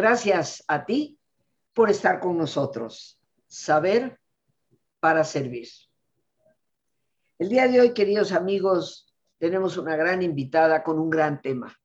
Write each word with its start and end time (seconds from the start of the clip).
Gracias 0.00 0.64
a 0.66 0.86
ti 0.86 1.20
por 1.74 1.90
estar 1.90 2.20
con 2.20 2.38
nosotros. 2.38 3.20
Saber 3.46 4.18
para 4.98 5.24
servir. 5.24 5.68
El 7.38 7.50
día 7.50 7.68
de 7.68 7.82
hoy, 7.82 7.92
queridos 7.92 8.32
amigos, 8.32 9.14
tenemos 9.36 9.76
una 9.76 9.96
gran 9.96 10.22
invitada 10.22 10.82
con 10.82 10.98
un 10.98 11.10
gran 11.10 11.42
tema. 11.42 11.76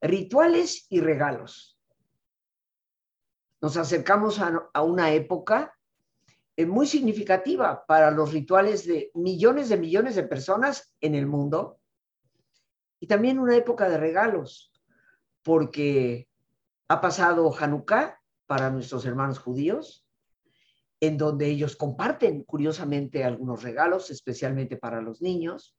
Rituales 0.00 0.86
y 0.88 1.00
regalos. 1.00 1.78
Nos 3.60 3.76
acercamos 3.76 4.40
a, 4.40 4.80
una 4.80 5.12
época 5.12 5.76
eh, 6.56 6.64
muy 6.64 6.86
significativa 6.86 7.84
para 7.84 8.10
los 8.10 8.32
rituales 8.32 8.86
de 8.86 9.10
millones 9.12 9.68
de 9.68 9.76
millones 9.76 10.14
de 10.14 10.22
personas 10.22 10.90
en 11.02 11.16
el 11.16 11.26
mundo 11.26 11.80
y 12.98 13.06
también 13.08 13.38
una 13.38 13.56
época 13.56 13.90
de 13.90 13.98
regalos, 13.98 14.73
porque 15.44 16.28
ha 16.88 17.00
pasado 17.00 17.54
Hanukkah 17.56 18.18
para 18.46 18.70
nuestros 18.70 19.04
hermanos 19.04 19.38
judíos, 19.38 20.04
en 21.00 21.18
donde 21.18 21.46
ellos 21.46 21.76
comparten 21.76 22.42
curiosamente 22.44 23.24
algunos 23.24 23.62
regalos, 23.62 24.10
especialmente 24.10 24.76
para 24.76 25.00
los 25.00 25.20
niños. 25.20 25.76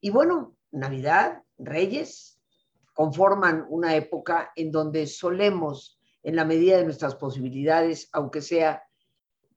Y 0.00 0.10
bueno, 0.10 0.56
Navidad, 0.70 1.42
Reyes, 1.58 2.40
conforman 2.94 3.66
una 3.68 3.96
época 3.96 4.52
en 4.54 4.70
donde 4.70 5.06
solemos, 5.06 5.98
en 6.22 6.36
la 6.36 6.44
medida 6.44 6.78
de 6.78 6.84
nuestras 6.84 7.16
posibilidades, 7.16 8.08
aunque 8.12 8.40
sea 8.40 8.84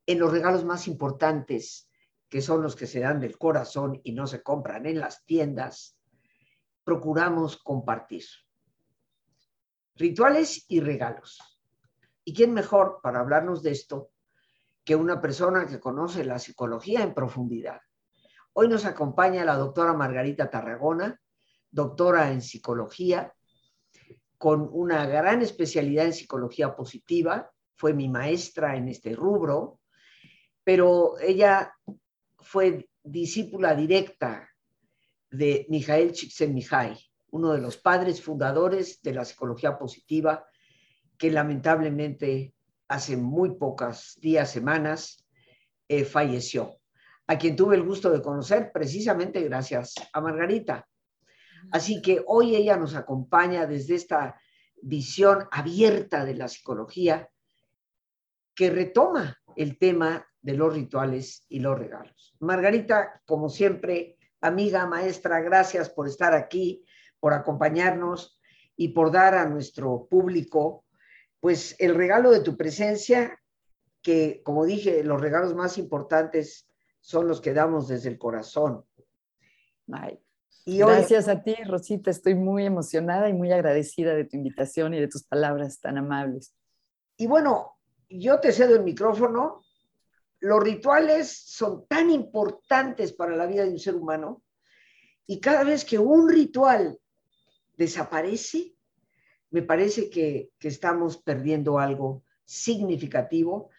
en 0.05 0.19
los 0.19 0.31
regalos 0.31 0.65
más 0.65 0.87
importantes, 0.87 1.89
que 2.27 2.41
son 2.41 2.61
los 2.61 2.75
que 2.75 2.87
se 2.87 3.01
dan 3.01 3.19
del 3.19 3.37
corazón 3.37 4.01
y 4.03 4.13
no 4.13 4.25
se 4.25 4.41
compran 4.41 4.85
en 4.85 4.99
las 4.99 5.23
tiendas, 5.25 5.97
procuramos 6.83 7.57
compartir. 7.57 8.23
Rituales 9.97 10.65
y 10.67 10.79
regalos. 10.79 11.39
¿Y 12.23 12.33
quién 12.33 12.53
mejor 12.53 12.99
para 13.01 13.19
hablarnos 13.19 13.63
de 13.63 13.71
esto 13.71 14.11
que 14.83 14.95
una 14.95 15.19
persona 15.19 15.65
que 15.65 15.79
conoce 15.79 16.23
la 16.23 16.37
psicología 16.37 17.01
en 17.01 17.15
profundidad? 17.15 17.81
Hoy 18.53 18.67
nos 18.67 18.85
acompaña 18.85 19.43
la 19.43 19.55
doctora 19.55 19.93
Margarita 19.93 20.49
Tarragona, 20.49 21.19
doctora 21.71 22.31
en 22.31 22.41
psicología, 22.41 23.33
con 24.37 24.69
una 24.71 25.05
gran 25.07 25.41
especialidad 25.41 26.05
en 26.05 26.13
psicología 26.13 26.75
positiva, 26.75 27.51
fue 27.75 27.93
mi 27.93 28.07
maestra 28.07 28.75
en 28.75 28.89
este 28.89 29.15
rubro, 29.15 29.79
pero 30.63 31.17
ella 31.19 31.73
fue 32.37 32.87
discípula 33.03 33.73
directa 33.73 34.47
de 35.29 35.65
Mijael 35.69 36.11
Csikszentmihalyi, 36.11 37.06
uno 37.37 37.53
de 37.53 37.61
los 37.61 37.77
padres 37.77 38.21
fundadores 38.21 39.01
de 39.03 39.13
la 39.13 39.23
psicología 39.23 39.77
positiva, 39.77 40.45
que 41.17 41.31
lamentablemente 41.31 42.55
hace 42.87 43.15
muy 43.15 43.55
pocos 43.55 44.17
días, 44.19 44.51
semanas, 44.51 45.25
eh, 45.87 46.03
falleció, 46.03 46.79
a 47.27 47.37
quien 47.37 47.55
tuve 47.55 47.75
el 47.75 47.83
gusto 47.83 48.09
de 48.09 48.21
conocer 48.21 48.71
precisamente 48.73 49.41
gracias 49.43 49.93
a 50.11 50.19
Margarita. 50.19 50.87
Así 51.71 52.01
que 52.01 52.23
hoy 52.25 52.55
ella 52.55 52.75
nos 52.75 52.95
acompaña 52.95 53.67
desde 53.67 53.95
esta 53.95 54.39
visión 54.81 55.47
abierta 55.51 56.25
de 56.25 56.35
la 56.35 56.47
psicología 56.47 57.29
que 58.55 58.71
retoma 58.71 59.37
el 59.55 59.77
tema 59.77 60.25
de 60.41 60.53
los 60.53 60.73
rituales 60.73 61.45
y 61.49 61.59
los 61.59 61.77
regalos. 61.77 62.35
Margarita, 62.39 63.21
como 63.25 63.49
siempre, 63.49 64.17
amiga, 64.41 64.85
maestra, 64.87 65.41
gracias 65.41 65.89
por 65.89 66.07
estar 66.07 66.33
aquí, 66.33 66.83
por 67.19 67.33
acompañarnos 67.33 68.39
y 68.75 68.89
por 68.89 69.11
dar 69.11 69.35
a 69.35 69.47
nuestro 69.47 70.07
público, 70.09 70.85
pues, 71.39 71.75
el 71.79 71.95
regalo 71.95 72.31
de 72.31 72.41
tu 72.41 72.57
presencia, 72.57 73.39
que, 74.01 74.41
como 74.43 74.65
dije, 74.65 75.03
los 75.03 75.19
regalos 75.19 75.55
más 75.55 75.77
importantes 75.77 76.69
son 77.01 77.27
los 77.27 77.41
que 77.41 77.53
damos 77.53 77.87
desde 77.87 78.09
el 78.09 78.17
corazón. 78.17 78.85
y 80.65 80.79
Gracias 80.79 81.27
a 81.27 81.43
ti, 81.43 81.55
Rosita. 81.65 82.11
Estoy 82.11 82.35
muy 82.35 82.65
emocionada 82.65 83.29
y 83.29 83.33
muy 83.33 83.51
agradecida 83.51 84.13
de 84.13 84.25
tu 84.25 84.37
invitación 84.37 84.93
y 84.93 84.99
de 84.99 85.07
tus 85.07 85.23
palabras 85.23 85.79
tan 85.79 85.97
amables. 85.97 86.53
Y 87.17 87.27
bueno, 87.27 87.77
yo 88.09 88.39
te 88.39 88.51
cedo 88.51 88.75
el 88.75 88.83
micrófono 88.83 89.61
los 90.39 90.63
rituales 90.63 91.31
son 91.45 91.87
tan 91.87 92.11
importantes 92.11 93.13
para 93.13 93.35
la 93.35 93.45
vida 93.45 93.63
de 93.63 93.71
un 93.71 93.79
ser 93.79 93.95
humano 93.95 94.43
y 95.25 95.39
cada 95.39 95.63
vez 95.63 95.83
que 95.83 95.97
un 95.97 96.29
ritual 96.29 96.99
desaparece, 97.77 98.75
me 99.51 99.61
parece 99.61 100.09
que, 100.09 100.51
estamos 100.59 101.17
perdiendo 101.17 101.79
algo 101.79 102.23
significativo 102.43 103.69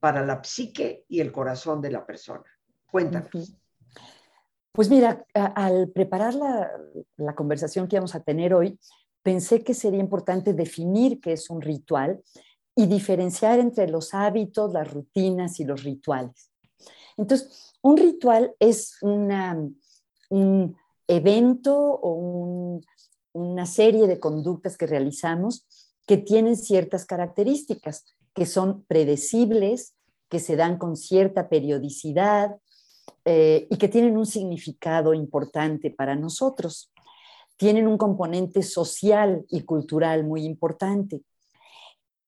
para 0.00 0.24
la 0.24 0.42
psique 0.42 1.04
y 1.08 1.20
el 1.20 1.32
corazón 1.32 1.82
de 1.82 1.90
la 1.90 2.06
persona. 2.06 2.44
Cuéntanos. 2.90 3.54
Pues 4.72 4.88
mira, 4.88 5.26
al 5.34 5.90
preparar 5.90 6.34
la, 6.34 6.70
la, 7.16 7.34
conversación 7.34 7.88
que 7.88 7.96
vamos 7.96 8.14
a 8.14 8.22
tener 8.22 8.54
hoy, 8.54 8.78
pensé 9.22 9.64
que 9.64 9.74
sería 9.74 10.00
importante 10.00 10.54
definir 10.54 11.20
qué 11.20 11.32
es 11.32 11.50
un 11.50 11.60
ritual 11.60 12.22
y 12.76 12.86
diferenciar 12.86 13.58
entre 13.58 13.88
los 13.88 14.14
hábitos, 14.14 14.72
las 14.72 14.90
rutinas 14.90 15.58
y 15.58 15.64
los 15.64 15.82
rituales. 15.82 16.52
Entonces, 17.16 17.74
un 17.82 17.96
ritual 17.96 18.54
es 18.60 18.96
un 19.02 19.74
evento 21.08 21.74
o 21.76 22.80
una 23.38 23.66
serie 23.66 24.06
de 24.06 24.20
conductas 24.20 24.76
que 24.76 24.86
realizamos 24.86 25.66
que 26.06 26.16
tienen 26.16 26.56
ciertas 26.56 27.04
características, 27.04 28.16
que 28.34 28.46
son 28.46 28.84
predecibles, 28.84 29.94
que 30.28 30.40
se 30.40 30.56
dan 30.56 30.78
con 30.78 30.96
cierta 30.96 31.48
periodicidad 31.48 32.56
eh, 33.24 33.66
y 33.70 33.76
que 33.76 33.88
tienen 33.88 34.16
un 34.16 34.26
significado 34.26 35.12
importante 35.12 35.90
para 35.90 36.16
nosotros. 36.16 36.90
Tienen 37.56 37.86
un 37.86 37.98
componente 37.98 38.62
social 38.62 39.44
y 39.50 39.62
cultural 39.62 40.24
muy 40.24 40.44
importante. 40.44 41.22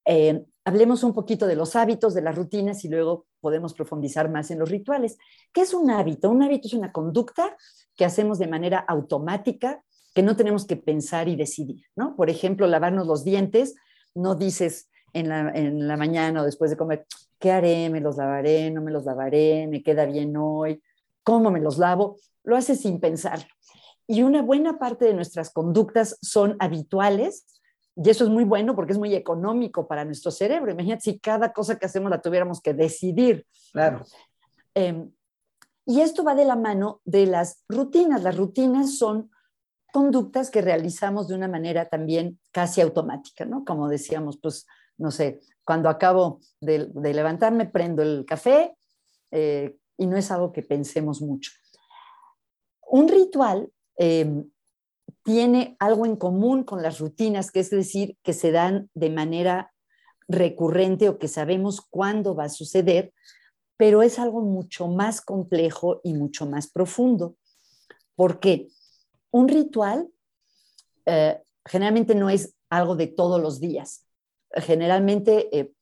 Eh, 0.05 0.45
hablemos 0.65 1.03
un 1.03 1.15
poquito 1.15 1.47
de 1.47 1.57
los 1.57 1.77
hábitos, 1.77 2.15
de 2.15 2.23
las 2.23 2.35
rutinas 2.35 2.85
y 2.85 2.89
luego 2.89 3.27
podemos 3.41 3.75
profundizar 3.75 4.31
más 4.31 4.51
en 4.51 4.59
los 4.59 4.69
rituales. 4.69 5.17
¿Qué 5.53 5.63
es 5.63 5.73
un 5.73 5.91
hábito? 5.91 6.31
Un 6.31 6.43
hábito 6.43 6.69
es 6.69 6.75
una 6.75 6.93
conducta 6.93 7.57
que 7.97 8.05
hacemos 8.05 8.39
de 8.39 8.49
manera 8.49 8.79
automática, 8.79 9.83
que 10.15 10.23
no 10.23 10.37
tenemos 10.37 10.67
que 10.67 10.77
pensar 10.77 11.29
y 11.29 11.37
decidir, 11.37 11.85
¿no? 11.97 12.17
Por 12.17 12.31
ejemplo, 12.31 12.67
lavarnos 12.67 13.07
los 13.07 13.25
dientes, 13.25 13.77
no 14.15 14.35
dices 14.35 14.89
en 15.13 15.29
la, 15.29 15.51
en 15.51 15.87
la 15.87 15.97
mañana 15.97 16.43
o 16.43 16.45
después 16.45 16.71
de 16.71 16.77
comer, 16.77 17.07
¿qué 17.39 17.53
haré? 17.53 17.91
¿Me 17.91 18.01
los 18.01 18.17
lavaré? 18.17 18.71
¿No 18.71 18.83
me 18.83 18.91
los 18.91 19.05
lavaré? 19.05 19.67
¿Me 19.67 19.83
queda 19.83 20.07
bien 20.07 20.37
hoy? 20.37 20.83
¿Cómo 21.23 21.51
me 21.51 21.61
los 21.61 21.79
lavo? 21.79 22.17
Lo 22.43 22.57
haces 22.57 22.81
sin 22.81 23.01
pensarlo. 23.01 23.47
Y 24.07 24.23
una 24.23 24.43
buena 24.43 24.79
parte 24.79 25.05
de 25.05 25.15
nuestras 25.15 25.51
conductas 25.51 26.19
son 26.21 26.57
habituales, 26.59 27.47
y 28.03 28.09
eso 28.09 28.25
es 28.25 28.31
muy 28.31 28.45
bueno 28.45 28.75
porque 28.75 28.93
es 28.93 28.99
muy 28.99 29.15
económico 29.15 29.87
para 29.87 30.05
nuestro 30.05 30.31
cerebro. 30.31 30.73
Imagínate 30.73 31.03
si 31.03 31.19
cada 31.19 31.53
cosa 31.53 31.79
que 31.79 31.87
hacemos 31.87 32.11
la 32.11 32.21
tuviéramos 32.21 32.61
que 32.61 32.73
decidir. 32.73 33.47
Claro. 33.73 34.05
Em, 34.75 35.13
y 35.85 36.01
esto 36.01 36.25
va 36.25 36.35
de 36.35 36.45
la 36.45 36.57
mano 36.57 37.01
de 37.05 37.27
las 37.27 37.65
rutinas. 37.69 38.23
Las 38.23 38.37
rutinas 38.37 38.97
son 38.97 39.31
conductas 39.93 40.51
que 40.51 40.63
realizamos 40.63 41.29
de 41.29 41.35
una 41.35 41.49
manera 41.49 41.89
también 41.89 42.39
casi 42.51 42.81
automática, 42.81 43.45
¿no? 43.45 43.65
Como 43.65 43.89
decíamos, 43.89 44.39
pues, 44.39 44.67
no 44.99 45.11
sé, 45.11 45.41
cuando 45.65 45.89
acabo 45.89 46.41
de, 46.61 46.91
levantarme, 46.95 47.67
prendo 47.67 48.03
el 48.03 48.25
café 48.27 48.77
eh, 49.31 49.77
y 49.97 50.07
no 50.07 50.17
es 50.17 50.31
algo 50.31 50.53
que 50.53 50.63
pensemos 50.63 51.23
mucho. 51.23 51.53
Un 52.89 53.09
ritual 53.09 53.71
em, 53.97 54.51
tiene 55.23 55.77
algo 55.79 56.07
en 56.07 56.17
común 56.17 56.65
con 56.65 56.83
las 56.83 56.99
rutinas, 56.99 57.51
que 57.51 57.61
es 57.61 57.71
decir, 57.71 58.17
que 58.23 58.33
se 58.33 58.51
dan 58.51 58.91
de 58.95 59.11
manera 59.11 59.73
recurrente 60.29 61.09
o 61.09 61.19
que 61.19 61.29
sabemos 61.29 61.81
cuándo 61.81 62.35
va 62.35 62.45
a 62.45 62.49
suceder, 62.49 63.13
pero 63.77 64.03
es 64.03 64.19
algo 64.19 64.43
mucho 64.43 64.89
más 64.89 65.21
complejo 65.21 66.01
y 66.05 66.15
mucho 66.15 66.47
más 66.47 66.71
profundo. 66.71 67.37
porque 68.17 68.69
Un 69.31 69.49
ritual 69.49 70.09
eh, 71.07 71.43
generalmente 71.65 72.15
no 72.15 72.31
es 72.31 72.55
algo 72.69 72.97
de 72.97 73.07
todos 73.07 73.41
los 73.41 73.61
días. 73.61 74.07
Generalmente 74.53 75.57
eh, 75.57 75.73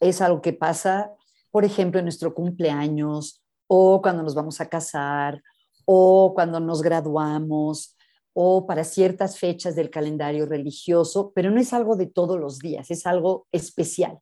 es 0.00 0.20
algo 0.20 0.42
que 0.42 0.52
pasa, 0.52 1.12
por 1.50 1.64
ejemplo, 1.64 1.98
en 1.98 2.06
nuestro 2.06 2.34
cumpleaños 2.34 3.42
o 3.66 4.00
cuando 4.02 4.22
nos 4.22 4.34
vamos 4.34 4.60
a 4.60 4.68
casar 4.68 5.42
o 5.84 6.32
cuando 6.34 6.60
nos 6.60 6.82
graduamos 6.82 7.96
o 8.32 8.66
para 8.66 8.84
ciertas 8.84 9.38
fechas 9.38 9.74
del 9.74 9.88
calendario 9.88 10.44
religioso, 10.44 11.32
pero 11.34 11.50
no 11.50 11.58
es 11.58 11.72
algo 11.72 11.96
de 11.96 12.06
todos 12.06 12.38
los 12.38 12.58
días, 12.58 12.90
es 12.90 13.06
algo 13.06 13.46
especial. 13.50 14.18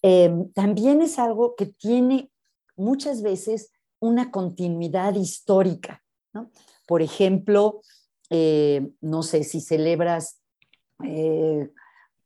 Em, 0.00 0.50
también 0.52 1.02
es 1.02 1.18
algo 1.18 1.54
que 1.54 1.66
tiene 1.66 2.30
muchas 2.74 3.22
veces 3.22 3.70
una 4.00 4.30
continuidad 4.30 5.14
histórica. 5.14 6.02
Por 6.92 7.00
ejemplo, 7.00 7.80
eh, 8.28 8.92
no 9.00 9.22
sé 9.22 9.44
si 9.44 9.62
celebras 9.62 10.42
eh, 11.02 11.70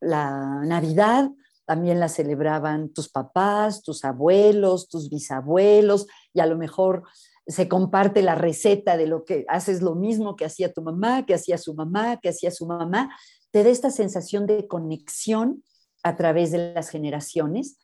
la 0.01 0.61
Navidad 0.65 1.31
también 1.67 2.01
la 2.01 2.09
celebraban 2.09 2.89
tus 2.89 3.09
papás, 3.09 3.85
tus 3.85 4.05
abuelos, 4.05 4.89
tus 4.89 5.09
bisabuelos, 5.09 6.09
y 6.35 6.41
a 6.41 6.47
lo 6.47 6.57
mejor 6.57 7.05
se 7.47 7.69
comparte 7.69 8.23
la 8.23 8.35
receta 8.35 8.97
de 8.97 9.07
lo 9.07 9.25
que 9.25 9.45
haces 9.47 9.83
lo 9.83 9.95
mismo 9.95 10.35
que 10.35 10.47
hacía 10.47 10.73
tu 10.73 10.83
mamá, 10.83 11.25
que 11.25 11.35
hacía 11.35 11.59
su 11.59 11.73
mamá, 11.73 12.19
que 12.21 12.31
hacía 12.31 12.51
su 12.51 12.67
mamá, 12.67 13.17
te 13.53 13.63
da 13.63 13.71
esta 13.71 13.93
sensación 13.93 14.47
de 14.47 14.67
conexión 14.67 15.63
a 16.03 16.17
través 16.17 16.51
de 16.51 16.75
las 16.75 16.89
generaciones 16.89 17.79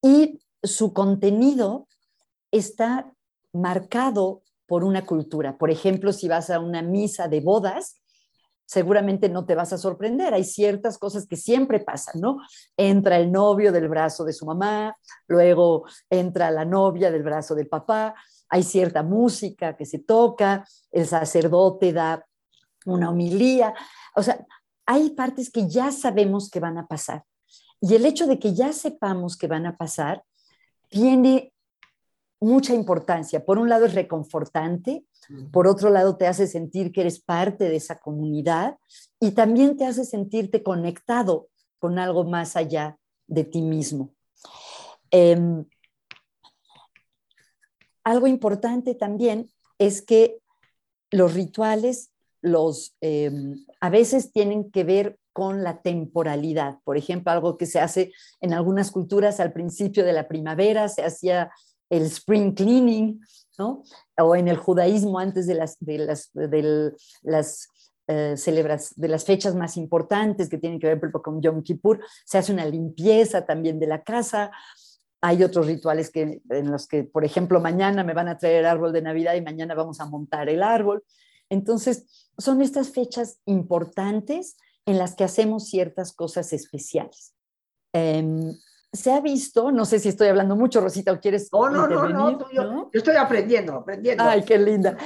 y 0.00 0.38
su 0.62 0.92
contenido 0.92 1.88
está 2.52 3.12
marcado 3.52 4.44
por 4.66 4.84
una 4.84 5.04
cultura. 5.04 5.56
Por 5.56 5.70
ejemplo, 5.70 6.12
si 6.12 6.28
vas 6.28 6.50
a 6.50 6.60
una 6.60 6.82
misa 6.82 7.28
de 7.28 7.40
bodas, 7.40 8.00
seguramente 8.66 9.28
no 9.28 9.44
te 9.44 9.54
vas 9.54 9.72
a 9.72 9.78
sorprender. 9.78 10.34
Hay 10.34 10.44
ciertas 10.44 10.98
cosas 10.98 11.26
que 11.26 11.36
siempre 11.36 11.80
pasan, 11.80 12.20
¿no? 12.20 12.38
Entra 12.76 13.18
el 13.18 13.30
novio 13.30 13.72
del 13.72 13.88
brazo 13.88 14.24
de 14.24 14.32
su 14.32 14.46
mamá, 14.46 14.96
luego 15.26 15.84
entra 16.10 16.50
la 16.50 16.64
novia 16.64 17.10
del 17.10 17.22
brazo 17.22 17.54
del 17.54 17.68
papá, 17.68 18.14
hay 18.48 18.62
cierta 18.62 19.02
música 19.02 19.76
que 19.76 19.86
se 19.86 19.98
toca, 19.98 20.66
el 20.92 21.06
sacerdote 21.06 21.92
da 21.92 22.26
una 22.86 23.10
homilía, 23.10 23.74
o 24.14 24.22
sea, 24.22 24.44
hay 24.86 25.10
partes 25.10 25.50
que 25.50 25.68
ya 25.68 25.90
sabemos 25.90 26.50
que 26.50 26.60
van 26.60 26.76
a 26.78 26.86
pasar. 26.86 27.24
Y 27.80 27.94
el 27.94 28.04
hecho 28.04 28.26
de 28.26 28.38
que 28.38 28.54
ya 28.54 28.72
sepamos 28.72 29.36
que 29.36 29.46
van 29.46 29.66
a 29.66 29.76
pasar 29.76 30.22
tiene 30.88 31.53
mucha 32.44 32.74
importancia. 32.74 33.44
Por 33.44 33.58
un 33.58 33.68
lado 33.68 33.86
es 33.86 33.94
reconfortante, 33.94 35.04
por 35.50 35.66
otro 35.66 35.90
lado 35.90 36.16
te 36.16 36.26
hace 36.26 36.46
sentir 36.46 36.92
que 36.92 37.00
eres 37.00 37.18
parte 37.18 37.64
de 37.64 37.76
esa 37.76 37.98
comunidad 37.98 38.76
y 39.18 39.30
también 39.30 39.76
te 39.76 39.86
hace 39.86 40.04
sentirte 40.04 40.62
conectado 40.62 41.48
con 41.78 41.98
algo 41.98 42.24
más 42.24 42.56
allá 42.56 42.98
de 43.26 43.44
ti 43.44 43.62
mismo. 43.62 44.14
Em, 45.10 45.64
algo 48.04 48.26
importante 48.26 48.94
también 48.94 49.50
es 49.78 50.02
que 50.02 50.38
los 51.10 51.32
rituales 51.32 52.10
los, 52.42 52.94
em, 53.00 53.64
a 53.80 53.88
veces 53.88 54.30
tienen 54.30 54.70
que 54.70 54.84
ver 54.84 55.18
con 55.32 55.64
la 55.64 55.80
temporalidad. 55.80 56.78
Por 56.84 56.98
ejemplo, 56.98 57.32
algo 57.32 57.56
que 57.56 57.64
se 57.64 57.80
hace 57.80 58.12
en 58.42 58.52
algunas 58.52 58.90
culturas 58.90 59.40
al 59.40 59.54
principio 59.54 60.04
de 60.04 60.12
la 60.12 60.28
primavera, 60.28 60.88
se 60.90 61.02
hacía 61.04 61.50
el 61.96 62.02
spring 62.04 62.54
cleaning, 62.54 63.20
¿no? 63.58 63.82
O 64.18 64.34
en 64.36 64.48
el 64.48 64.56
judaísmo 64.56 65.18
antes 65.18 65.46
de 65.46 65.54
las, 65.54 65.76
de 65.80 65.98
las, 65.98 66.30
de 66.32 66.92
las 67.22 67.68
eh, 68.06 68.34
celebras, 68.36 68.92
de 68.96 69.08
las 69.08 69.24
fechas 69.24 69.54
más 69.54 69.76
importantes 69.76 70.48
que 70.48 70.58
tienen 70.58 70.78
que 70.78 70.94
ver 70.94 71.12
con 71.12 71.40
Yom 71.40 71.62
Kippur, 71.62 72.00
se 72.24 72.38
hace 72.38 72.52
una 72.52 72.66
limpieza 72.66 73.46
también 73.46 73.78
de 73.78 73.86
la 73.86 74.02
casa. 74.02 74.50
Hay 75.20 75.42
otros 75.42 75.66
rituales 75.66 76.10
que, 76.10 76.42
en 76.50 76.70
los 76.70 76.86
que, 76.86 77.04
por 77.04 77.24
ejemplo, 77.24 77.60
mañana 77.60 78.04
me 78.04 78.12
van 78.12 78.28
a 78.28 78.36
traer 78.36 78.56
el 78.56 78.66
árbol 78.66 78.92
de 78.92 79.02
Navidad 79.02 79.34
y 79.34 79.40
mañana 79.40 79.74
vamos 79.74 80.00
a 80.00 80.06
montar 80.06 80.48
el 80.48 80.62
árbol. 80.62 81.02
Entonces, 81.48 82.28
son 82.36 82.60
estas 82.60 82.90
fechas 82.90 83.38
importantes 83.46 84.56
en 84.86 84.98
las 84.98 85.14
que 85.14 85.24
hacemos 85.24 85.68
ciertas 85.68 86.12
cosas 86.12 86.52
especiales. 86.52 87.34
Em, 87.92 88.52
se 88.94 89.12
ha 89.12 89.20
visto, 89.20 89.72
no 89.72 89.84
sé 89.84 89.98
si 89.98 90.08
estoy 90.08 90.28
hablando 90.28 90.54
mucho, 90.54 90.80
Rosita, 90.80 91.12
o 91.12 91.20
quieres. 91.20 91.48
No, 91.52 91.68
no, 91.68 91.86
no, 91.88 92.08
no, 92.08 92.50
yo, 92.52 92.88
estoy 92.92 93.16
aprendiendo, 93.16 93.74
aprendiendo. 93.74 94.22
Ay, 94.22 94.42
qué 94.44 94.56
linda. 94.56 94.96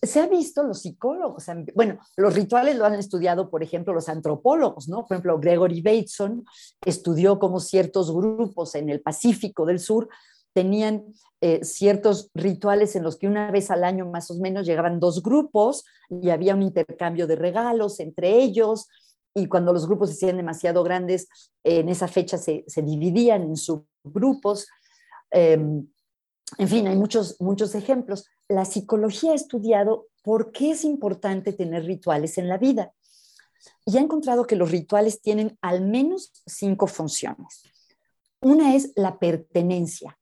Se 0.00 0.20
ha 0.20 0.28
visto 0.28 0.62
los 0.62 0.82
psicólogos, 0.82 1.46
bueno, 1.74 1.98
los 2.16 2.34
rituales 2.34 2.76
lo 2.76 2.84
han 2.84 2.94
estudiado, 2.94 3.50
por 3.50 3.64
ejemplo, 3.64 3.92
los 3.92 4.08
antropólogos, 4.08 4.88
¿no? 4.88 5.06
Por 5.06 5.16
ejemplo, 5.16 5.40
Gregory 5.40 5.80
Bateson 5.80 6.44
estudió 6.84 7.40
cómo 7.40 7.58
ciertos 7.58 8.14
grupos 8.14 8.76
en 8.76 8.90
el 8.90 9.00
Pacífico 9.00 9.66
del 9.66 9.80
Sur 9.80 10.08
tenían 10.52 11.04
eh, 11.40 11.64
ciertos 11.64 12.30
rituales 12.34 12.94
en 12.96 13.02
los 13.02 13.16
que 13.16 13.26
una 13.26 13.50
vez 13.50 13.70
al 13.70 13.82
año 13.82 14.06
más 14.06 14.30
o 14.30 14.38
menos 14.38 14.66
llegaban 14.66 15.00
dos 15.00 15.22
grupos 15.22 15.84
y 16.10 16.30
había 16.30 16.54
un 16.54 16.62
intercambio 16.62 17.26
de 17.26 17.36
regalos 17.36 17.98
entre 17.98 18.36
ellos 18.40 18.88
y 19.38 19.46
cuando 19.46 19.72
los 19.72 19.86
grupos 19.86 20.10
se 20.10 20.14
hacían 20.14 20.36
demasiado 20.36 20.82
grandes, 20.82 21.28
en 21.64 21.88
esa 21.88 22.08
fecha 22.08 22.38
se, 22.38 22.64
dividían 22.82 23.42
en 23.42 23.56
subgrupos. 23.56 24.66
Em, 25.30 25.86
en 26.56 26.68
fin, 26.68 26.86
hay 26.86 26.96
muchos, 26.96 27.36
muchos 27.40 27.74
ejemplos. 27.74 28.26
La 28.48 28.64
psicología 28.64 29.32
ha 29.32 29.34
estudiado 29.34 30.08
por 30.22 30.52
qué 30.52 30.72
es 30.72 30.84
importante 30.84 31.52
tener 31.52 31.84
rituales 31.84 32.38
en 32.38 32.48
la 32.48 32.58
vida 32.58 32.92
y 33.84 33.96
ha 33.96 34.00
encontrado 34.00 34.46
que 34.46 34.56
los 34.56 34.70
rituales 34.70 35.20
tienen 35.20 35.58
al 35.60 35.80
menos 35.82 36.32
cinco 36.46 36.86
funciones. 36.86 37.62
Una 38.40 38.74
es 38.74 38.92
la 38.94 39.18
pertenencia. 39.18 40.18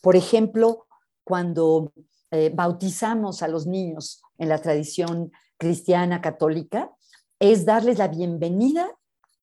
Por 0.00 0.16
ejemplo, 0.16 0.86
cuando 1.24 1.92
eh, 2.30 2.50
bautizamos 2.54 3.42
a 3.42 3.48
los 3.48 3.66
niños 3.66 4.22
en 4.38 4.48
la 4.48 4.60
tradición 4.60 5.32
cristiana 5.56 6.20
católica, 6.20 6.92
es 7.40 7.64
darles 7.64 7.98
la 7.98 8.08
bienvenida 8.08 8.90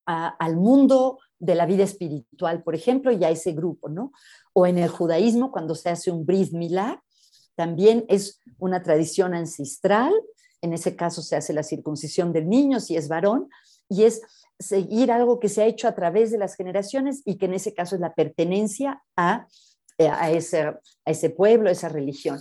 al 0.05 0.55
mundo 0.55 1.19
de 1.39 1.55
la 1.55 1.65
vida 1.65 1.83
espiritual, 1.83 2.63
por 2.63 2.75
ejemplo, 2.75 3.11
y 3.11 3.23
a 3.23 3.29
ese 3.29 3.53
grupo, 3.53 3.89
¿no? 3.89 4.11
O 4.53 4.67
en 4.67 4.77
el 4.77 4.89
judaísmo, 4.89 5.51
cuando 5.51 5.73
se 5.75 5.89
hace 5.89 6.11
un 6.11 6.25
bris 6.25 6.53
milá, 6.53 7.03
también 7.55 8.05
es 8.07 8.39
una 8.59 8.83
tradición 8.83 9.33
ancestral, 9.33 10.13
en 10.61 10.73
ese 10.73 10.95
caso 10.95 11.21
se 11.21 11.35
hace 11.35 11.53
la 11.53 11.63
circuncisión 11.63 12.33
del 12.33 12.47
niño 12.49 12.79
si 12.79 12.95
es 12.95 13.07
varón, 13.07 13.49
y 13.89 14.03
es 14.03 14.21
seguir 14.59 15.11
algo 15.11 15.39
que 15.39 15.49
se 15.49 15.63
ha 15.63 15.65
hecho 15.65 15.87
a 15.87 15.95
través 15.95 16.31
de 16.31 16.37
las 16.37 16.55
generaciones 16.55 17.21
y 17.25 17.37
que 17.37 17.45
en 17.45 17.53
ese 17.53 17.73
caso 17.73 17.95
es 17.95 18.01
la 18.01 18.13
pertenencia 18.13 19.03
a, 19.15 19.47
eh, 19.97 20.07
a, 20.07 20.31
ese, 20.31 20.61
a 20.61 20.81
ese 21.05 21.29
pueblo, 21.29 21.69
a 21.69 21.73
esa 21.73 21.89
religión. 21.89 22.39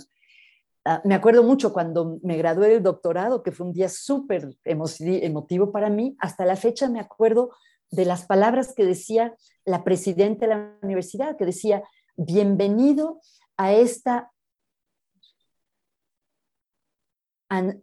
Ah, 0.87 1.01
me 1.03 1.15
acuerdo 1.15 1.41
mucho 1.41 1.73
cuando 1.73 2.19
me 2.21 2.37
gradué 2.37 2.69
del 2.69 2.83
doctorado, 2.83 3.41
que 3.41 3.51
fue 3.51 3.65
un 3.65 3.73
día 3.73 3.89
súper 3.89 4.55
emotivo 4.63 5.71
para 5.71 5.89
mí. 5.89 6.15
Hasta 6.19 6.45
la 6.45 6.55
fecha 6.55 6.87
me 6.87 6.99
acuerdo 6.99 7.49
de 7.89 8.05
las 8.05 8.25
palabras 8.25 8.73
que 8.75 8.85
decía 8.85 9.35
la 9.65 9.83
presidenta 9.83 10.45
de 10.45 10.53
la 10.55 10.77
universidad, 10.83 11.37
que 11.37 11.45
decía, 11.45 11.81
bienvenido 12.15 13.19
a 13.57 13.73
esta 13.73 14.31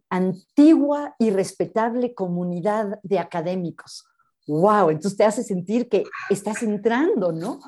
antigua 0.08 1.16
y 1.18 1.30
respetable 1.30 2.14
comunidad 2.14 3.00
de 3.02 3.18
académicos. 3.18 4.04
¡Wow! 4.46 4.90
Entonces 4.90 5.16
te 5.16 5.24
hace 5.24 5.42
sentir 5.42 5.88
que 5.88 6.04
estás 6.30 6.62
entrando, 6.62 7.32
¿no? 7.32 7.58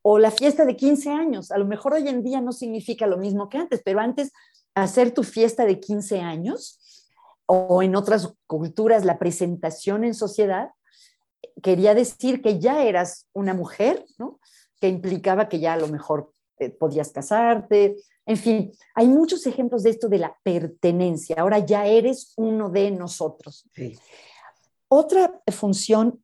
O 0.00 0.18
la 0.18 0.30
fiesta 0.30 0.64
de 0.64 0.76
15 0.76 1.10
años. 1.10 1.50
A 1.50 1.58
lo 1.58 1.66
mejor 1.66 1.92
hoy 1.92 2.08
en 2.08 2.22
día 2.22 2.40
no 2.40 2.52
significa 2.52 3.06
lo 3.06 3.18
mismo 3.18 3.50
que 3.50 3.58
antes, 3.58 3.82
pero 3.84 4.00
antes 4.00 4.32
hacer 4.80 5.12
tu 5.12 5.22
fiesta 5.22 5.64
de 5.64 5.80
15 5.80 6.20
años 6.20 6.78
o 7.46 7.82
en 7.82 7.96
otras 7.96 8.32
culturas 8.46 9.04
la 9.04 9.18
presentación 9.18 10.04
en 10.04 10.14
sociedad, 10.14 10.70
quería 11.62 11.94
decir 11.94 12.42
que 12.42 12.58
ya 12.58 12.84
eras 12.84 13.26
una 13.32 13.54
mujer, 13.54 14.04
¿no? 14.18 14.38
que 14.80 14.88
implicaba 14.88 15.48
que 15.48 15.60
ya 15.60 15.74
a 15.74 15.78
lo 15.78 15.88
mejor 15.88 16.32
eh, 16.58 16.70
podías 16.70 17.10
casarte, 17.10 17.96
en 18.26 18.36
fin, 18.36 18.72
hay 18.94 19.08
muchos 19.08 19.46
ejemplos 19.46 19.82
de 19.82 19.90
esto 19.90 20.08
de 20.08 20.18
la 20.18 20.36
pertenencia, 20.42 21.36
ahora 21.38 21.58
ya 21.58 21.86
eres 21.86 22.32
uno 22.36 22.70
de 22.70 22.90
nosotros. 22.90 23.68
Otra 24.88 25.42
función 25.50 26.22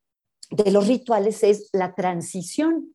de 0.50 0.70
los 0.70 0.86
rituales 0.86 1.42
es 1.42 1.68
la 1.72 1.94
transición, 1.94 2.94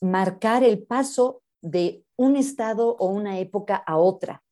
marcar 0.00 0.64
el 0.64 0.82
paso 0.82 1.42
de 1.60 2.04
un 2.16 2.36
estado 2.36 2.96
o 2.96 3.06
una 3.06 3.38
época 3.38 3.76
a 3.76 3.96
otra. 3.96 4.42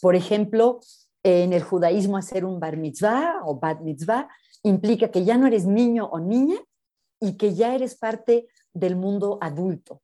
Por 0.00 0.14
ejemplo, 0.14 0.80
en 1.22 1.52
el 1.52 1.62
judaísmo 1.62 2.16
hacer 2.16 2.44
un 2.44 2.60
bar 2.60 2.76
mitzvah 2.76 3.40
o 3.44 3.58
bat 3.58 3.80
mitzvah 3.80 4.28
implica 4.62 5.10
que 5.10 5.24
ya 5.24 5.36
no 5.36 5.46
eres 5.46 5.64
niño 5.64 6.06
o 6.06 6.20
niña 6.20 6.56
y 7.20 7.36
que 7.36 7.54
ya 7.54 7.74
eres 7.74 7.96
parte 7.96 8.46
del 8.72 8.96
mundo 8.96 9.38
adulto. 9.40 10.02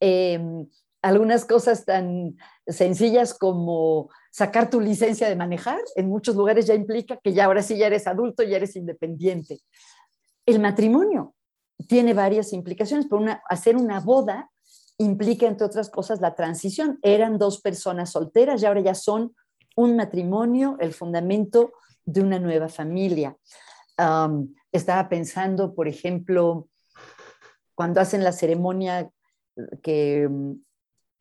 Em, 0.00 0.66
algunas 1.02 1.44
cosas 1.44 1.84
tan 1.84 2.36
sencillas 2.66 3.34
como 3.34 4.08
sacar 4.32 4.70
tu 4.70 4.80
licencia 4.80 5.28
de 5.28 5.36
manejar, 5.36 5.78
en 5.94 6.08
muchos 6.08 6.34
lugares 6.36 6.66
ya 6.66 6.74
implica 6.74 7.16
que 7.22 7.32
ya 7.32 7.44
ahora 7.44 7.62
sí 7.62 7.76
ya 7.76 7.86
eres 7.86 8.06
adulto, 8.06 8.42
ya 8.42 8.56
eres 8.56 8.76
independiente. 8.76 9.60
El 10.44 10.58
matrimonio 10.58 11.34
tiene 11.88 12.14
varias 12.14 12.52
implicaciones, 12.52 13.06
pero 13.08 13.24
hacer 13.48 13.76
una 13.76 14.00
boda 14.00 14.50
implica, 14.98 15.46
entre 15.46 15.66
otras 15.66 15.90
cosas, 15.90 16.20
la 16.20 16.34
transición. 16.34 16.98
Eran 17.02 17.38
dos 17.38 17.60
personas 17.60 18.10
solteras 18.10 18.62
y 18.62 18.66
ahora 18.66 18.80
ya 18.80 18.94
son 18.94 19.34
un 19.76 19.96
matrimonio, 19.96 20.76
el 20.80 20.92
fundamento 20.92 21.72
de 22.04 22.22
una 22.22 22.38
nueva 22.38 22.68
familia. 22.68 23.36
estaba 24.72 25.08
pensando, 25.08 25.74
por 25.74 25.88
ejemplo, 25.88 26.68
cuando 27.74 28.00
hacen 28.00 28.24
la 28.24 28.32
ceremonia 28.32 29.10
que 29.82 30.28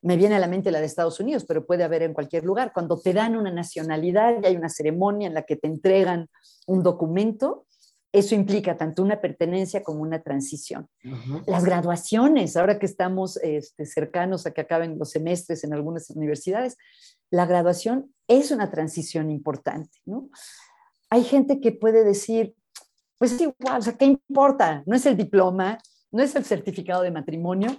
me 0.01 0.17
viene 0.17 0.35
a 0.35 0.39
la 0.39 0.47
mente 0.47 0.71
la 0.71 0.79
de 0.79 0.85
Estados 0.85 1.19
Unidos, 1.19 1.45
pero 1.47 1.65
puede 1.65 1.83
haber 1.83 2.03
en 2.03 2.13
cualquier 2.13 2.45
lugar, 2.45 2.71
cuando 2.73 2.99
te 2.99 3.11
dan 3.11 3.35
una 3.35 3.51
nacionalidad 3.51 4.35
y 4.41 4.45
hay 4.45 4.55
una 4.55 4.69
ceremonia 4.69 5.27
en 5.27 5.33
la 5.33 5.43
que 5.43 5.55
te 5.55 5.67
entregan 5.67 6.29
un 6.67 6.83
documento, 6.83 7.65
eso 8.15 8.33
implica 8.33 8.77
tanto 8.77 9.03
una 9.03 9.19
pertenencia 9.19 9.83
como 9.83 10.01
una 10.01 10.21
transición. 10.21 10.87
Las 11.45 11.65
graduaciones, 11.65 12.55
ahora 12.55 12.79
que 12.79 12.85
estamos 12.85 13.35
este, 13.37 13.85
cercanos 13.85 14.45
a 14.45 14.51
que 14.51 14.61
acaben 14.61 14.97
los 14.97 15.11
semestres 15.11 15.65
en 15.65 15.73
algunas 15.73 16.09
universidades, 16.11 16.77
la 17.29 17.45
graduación 17.45 18.13
es 18.29 18.51
una 18.51 18.71
transición 18.71 19.31
importante, 19.31 19.99
¿no? 20.05 20.29
Hay 21.09 21.25
gente 21.25 21.59
que 21.59 21.73
puede 21.73 22.05
decir, 22.05 22.55
pues 23.17 23.33
es 23.33 23.41
igual, 23.41 23.79
o 23.79 23.81
sea, 23.81 23.97
¿qué 23.97 24.05
importa? 24.05 24.81
No 24.85 24.95
es 24.95 25.05
el 25.05 25.17
diploma, 25.17 25.77
no 26.11 26.23
es 26.23 26.35
el 26.37 26.45
certificado 26.45 27.01
de 27.01 27.11
matrimonio. 27.11 27.77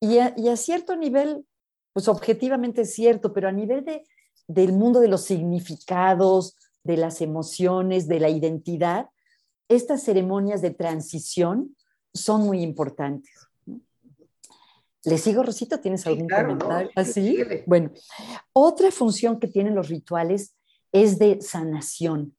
Y 0.00 0.18
a, 0.18 0.32
y 0.36 0.48
a 0.48 0.56
cierto 0.56 0.94
nivel, 0.94 1.44
pues 1.92 2.06
objetivamente 2.06 2.82
es 2.82 2.94
cierto, 2.94 3.32
pero 3.32 3.48
a 3.48 3.52
nivel 3.52 3.84
de, 3.84 4.04
del 4.46 4.72
mundo 4.72 5.00
de 5.00 5.08
los 5.08 5.24
significados, 5.24 6.56
de 6.84 6.96
las 6.96 7.20
emociones, 7.20 8.06
de 8.06 8.20
la 8.20 8.30
identidad, 8.30 9.08
estas 9.70 10.02
ceremonias 10.02 10.60
de 10.62 10.72
transición 10.72 11.76
son 12.12 12.42
muy 12.42 12.60
importantes. 12.62 13.30
¿Le 15.04 15.16
sigo, 15.16 15.42
Rosita? 15.44 15.80
¿Tienes 15.80 16.06
algún 16.06 16.28
comentario? 16.28 16.90
¿Así? 16.94 17.40
¿Ah, 17.40 17.62
bueno, 17.66 17.90
otra 18.52 18.90
función 18.90 19.38
que 19.38 19.46
tienen 19.46 19.74
los 19.74 19.88
rituales 19.88 20.56
es 20.92 21.18
de 21.18 21.40
sanación. 21.40 22.36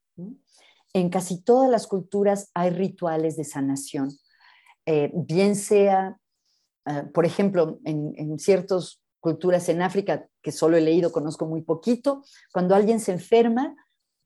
En 0.94 1.10
casi 1.10 1.42
todas 1.42 1.72
las 1.72 1.88
culturas 1.88 2.52
hay 2.54 2.70
rituales 2.70 3.38
de 3.38 3.46
sanación. 3.46 4.12
Eh, 4.86 5.10
bien 5.14 5.56
sea, 5.56 6.18
ah, 6.86 7.06
por 7.14 7.26
ejemplo, 7.26 7.80
en, 7.86 8.14
en 8.18 8.38
ciertas 8.40 9.02
culturas 9.22 9.70
en 9.70 9.82
África, 9.82 10.28
que 10.42 10.52
solo 10.52 10.76
he 10.76 10.82
leído, 10.82 11.14
conozco 11.14 11.46
muy 11.46 11.62
poquito, 11.62 12.24
cuando 12.52 12.76
alguien 12.76 13.00
se 13.00 13.14
enferma, 13.14 13.76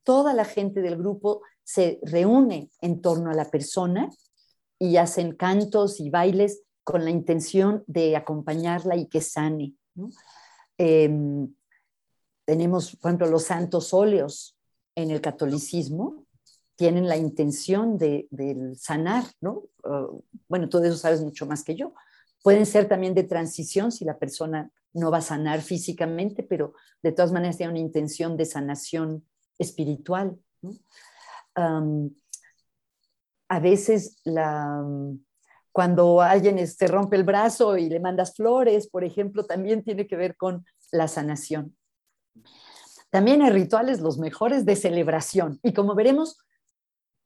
toda 0.03 0.33
la 0.33 0.45
gente 0.45 0.81
del 0.81 0.97
grupo 0.97 1.41
se 1.65 1.99
reúne 2.03 2.69
en 2.79 3.01
torno 3.01 3.31
a 3.31 3.33
la 3.33 3.49
persona 3.49 4.09
y 4.79 4.97
hacen 4.97 5.35
cantos 5.35 5.99
y 5.99 6.09
bailes 6.09 6.61
con 6.83 7.03
la 7.03 7.09
intención 7.09 7.83
de 7.87 8.15
acompañarla 8.15 8.95
y 8.95 9.07
que 9.07 9.19
sane. 9.19 9.73
Em, 10.77 11.53
tenemos, 12.45 12.95
por 12.95 13.09
ejemplo, 13.09 13.27
los 13.27 13.43
santos 13.43 13.93
óleos 13.93 14.55
en 14.93 15.09
el 15.09 15.19
catolicismo, 15.19 16.25
tienen 16.75 17.07
la 17.07 17.17
intención 17.17 17.97
de, 17.97 18.27
sanar, 18.77 19.23
¿no? 19.41 19.63
Uh, 19.83 20.21
bueno, 20.47 20.69
todo 20.69 20.83
eso 20.83 20.97
sabes 20.97 21.21
mucho 21.21 21.45
más 21.45 21.63
que 21.63 21.75
yo. 21.75 21.93
Pueden 22.43 22.65
ser 22.65 22.87
también 22.87 23.15
de 23.15 23.23
transición 23.23 23.91
si 23.91 24.05
la 24.05 24.19
persona 24.19 24.71
no 24.93 25.09
va 25.09 25.17
a 25.17 25.21
sanar 25.21 25.61
físicamente, 25.61 26.43
pero 26.43 26.73
de 27.01 27.11
todas 27.11 27.31
maneras 27.31 27.57
tiene 27.57 27.71
una 27.71 27.79
intención 27.79 28.37
de 28.37 28.45
sanación 28.45 29.25
espiritual. 29.57 30.37
¿no? 30.61 30.71
A 31.55 33.59
veces 33.59 34.21
cuando 35.71 36.21
alguien 36.21 36.57
se 36.57 36.63
este, 36.63 36.87
rompe 36.87 37.15
el 37.15 37.23
brazo 37.23 37.77
y 37.77 37.89
le 37.89 37.99
mandas 37.99 38.35
flores, 38.35 38.87
por 38.87 39.03
ejemplo, 39.03 39.45
también 39.45 39.83
tiene 39.83 40.07
que 40.07 40.15
ver 40.15 40.37
con 40.37 40.65
la 40.91 41.07
sanación. 41.07 41.75
También 43.09 43.41
hay 43.41 43.51
rituales 43.51 44.01
los 44.01 44.17
mejores 44.17 44.65
de 44.65 44.75
celebración 44.75 45.59
y 45.63 45.73
como 45.73 45.95
veremos, 45.95 46.37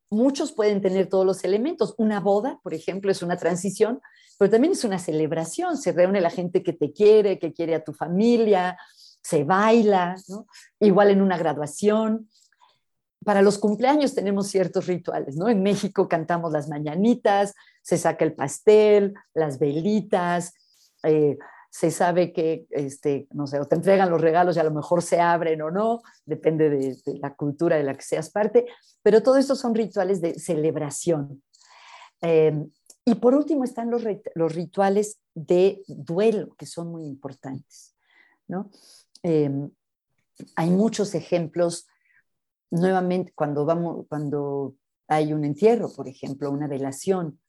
muchos 0.10 0.52
pueden 0.52 0.82
tener 0.82 1.08
todos 1.08 1.26
los 1.26 1.44
elementos. 1.44 1.94
Una 1.98 2.20
boda, 2.20 2.60
por 2.64 2.74
ejemplo, 2.74 3.12
es 3.12 3.22
una 3.22 3.38
transición, 3.38 4.02
pero 4.38 4.52
también 4.52 4.74
es 4.74 4.84
una 4.84 5.00
celebración. 5.00 5.78
Se 5.78 5.92
reúne 5.92 6.20
la 6.20 6.32
gente 6.32 6.64
que 6.64 6.74
te 6.74 6.92
quiere, 6.92 7.38
que 7.38 7.54
quiere 7.54 7.76
a 7.76 7.84
tu 7.84 7.94
familia, 7.94 8.78
se 9.22 9.44
baila, 9.44 10.16
igual 10.80 11.12
en 11.12 11.22
una 11.22 11.38
graduación 11.38 12.30
para 13.24 13.42
los 13.42 13.58
cumpleaños 13.58 14.16
tenemos 14.16 14.48
ciertos 14.48 14.88
rituales, 14.88 15.36
¿no? 15.36 15.50
En 15.50 15.62
México 15.62 16.08
cantamos 16.08 16.52
las 16.52 16.70
mañanitas, 16.70 17.54
se 17.82 17.98
saca 17.98 18.24
el 18.24 18.34
pastel, 18.34 19.14
las 19.34 19.60
velitas, 19.60 20.54
eh, 21.04 21.38
se 21.70 21.92
sabe 21.92 22.34
que, 22.34 22.66
este, 22.72 23.28
no 23.32 23.46
sé, 23.46 23.60
o 23.60 23.68
te 23.68 23.76
entregan 23.76 24.10
los 24.10 24.22
regalos 24.22 24.56
y 24.56 24.60
a 24.60 24.64
lo 24.64 24.72
mejor 24.72 25.04
se 25.04 25.20
abren 25.20 25.62
o 25.62 25.70
no, 25.70 26.02
depende 26.26 26.70
de, 26.70 26.98
la 27.22 27.36
cultura 27.36 27.78
de 27.78 27.84
la 27.84 27.94
que 27.94 28.02
seas 28.02 28.32
parte, 28.32 28.66
pero 29.04 29.22
todo 29.22 29.38
esto 29.38 29.56
son 29.56 29.76
rituales 29.76 30.20
de 30.22 30.40
celebración. 30.40 31.44
Em, 32.22 32.72
y 33.06 33.16
por 33.16 33.36
último 33.36 33.64
están 33.64 33.92
los, 33.92 34.04
rituales 34.54 35.20
de 35.36 35.84
duelo, 35.88 36.56
que 36.58 36.66
son 36.66 36.92
muy 36.92 37.06
importantes, 37.06 37.96
¿no? 38.48 38.72
Em, 39.22 39.70
hay 40.56 40.70
muchos 40.70 41.14
ejemplos 41.16 41.88
nuevamente 42.72 43.34
cuando 43.36 43.66
vamos, 43.66 44.06
cuando 44.08 44.76
hay 45.08 45.34
un 45.34 45.44
entierro, 45.44 45.92
por 45.92 46.08
ejemplo, 46.08 46.52
una 46.52 46.68
velación, 46.68 47.40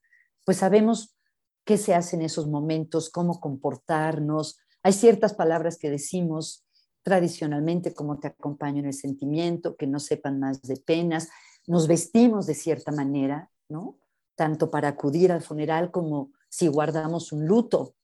pues 0.44 0.58
sabemos 0.58 1.16
qué 1.64 1.76
se 1.76 1.94
hace 1.94 2.16
en 2.16 2.22
esos 2.22 2.48
momentos, 2.48 3.10
cómo 3.10 3.38
comportarnos. 3.38 4.58
Hay 4.82 4.92
ciertas 4.92 5.34
palabras 5.34 5.78
que 5.78 5.90
decimos 5.90 6.64
tradicionalmente, 7.02 7.94
como 7.94 8.18
te 8.18 8.28
acompaño 8.28 8.80
en 8.80 8.86
el 8.86 8.94
sentimiento, 8.94 9.76
que 9.76 9.86
no 9.86 10.00
sepan 10.00 10.40
más 10.40 10.62
de 10.62 10.76
penas. 10.76 11.28
Nos 11.66 11.86
vestimos 11.86 12.46
de 12.46 12.54
cierta 12.54 12.92
manera, 12.92 13.50
¿no? 13.68 13.98
Tanto 14.34 14.70
para 14.70 14.88
acudir 14.88 15.30
al 15.32 15.42
funeral 15.42 15.90
como 15.90 16.32
si 16.48 16.66
guardamos 16.66 17.30
un 17.30 17.46
luto 17.46 17.94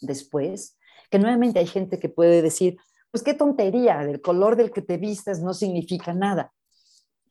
después. 0.00 0.78
Que 1.10 1.18
nuevamente 1.18 1.58
hay 1.58 1.66
gente 1.66 1.98
que 1.98 2.08
puede 2.08 2.40
decir, 2.40 2.78
pues 3.10 3.22
qué 3.22 3.34
tontería, 3.34 3.98
del 3.98 4.22
color 4.22 4.56
del 4.56 4.72
que 4.72 4.80
te 4.80 4.96
vistas 4.96 5.42
no 5.42 5.52
significa 5.52 6.14
nada 6.14 6.52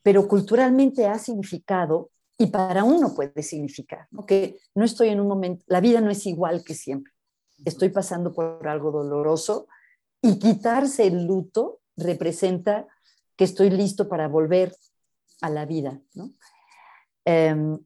pero 0.03 0.27
culturalmente 0.27 1.07
ha 1.07 1.19
significado 1.19 2.09
y 2.37 2.47
para 2.47 2.83
uno 2.83 3.13
puede 3.13 3.43
significar, 3.43 4.07
¿no? 4.11 4.25
que 4.25 4.57
no 4.73 4.83
estoy 4.83 5.09
en 5.09 5.19
un 5.19 5.27
momento, 5.27 5.63
la 5.67 5.79
vida 5.79 6.01
no 6.01 6.09
es 6.09 6.25
igual 6.25 6.63
que 6.63 6.73
siempre, 6.73 7.13
estoy 7.63 7.89
pasando 7.89 8.33
por 8.33 8.67
algo 8.67 8.91
doloroso 8.91 9.67
y 10.21 10.39
quitarse 10.39 11.05
el 11.05 11.25
luto 11.25 11.81
representa 11.95 12.87
que 13.35 13.43
estoy 13.43 13.69
listo 13.69 14.09
para 14.09 14.27
volver 14.27 14.75
a 15.41 15.49
la 15.49 15.65
vida. 15.65 15.99
¿no? 16.13 16.31
Em, 17.25 17.77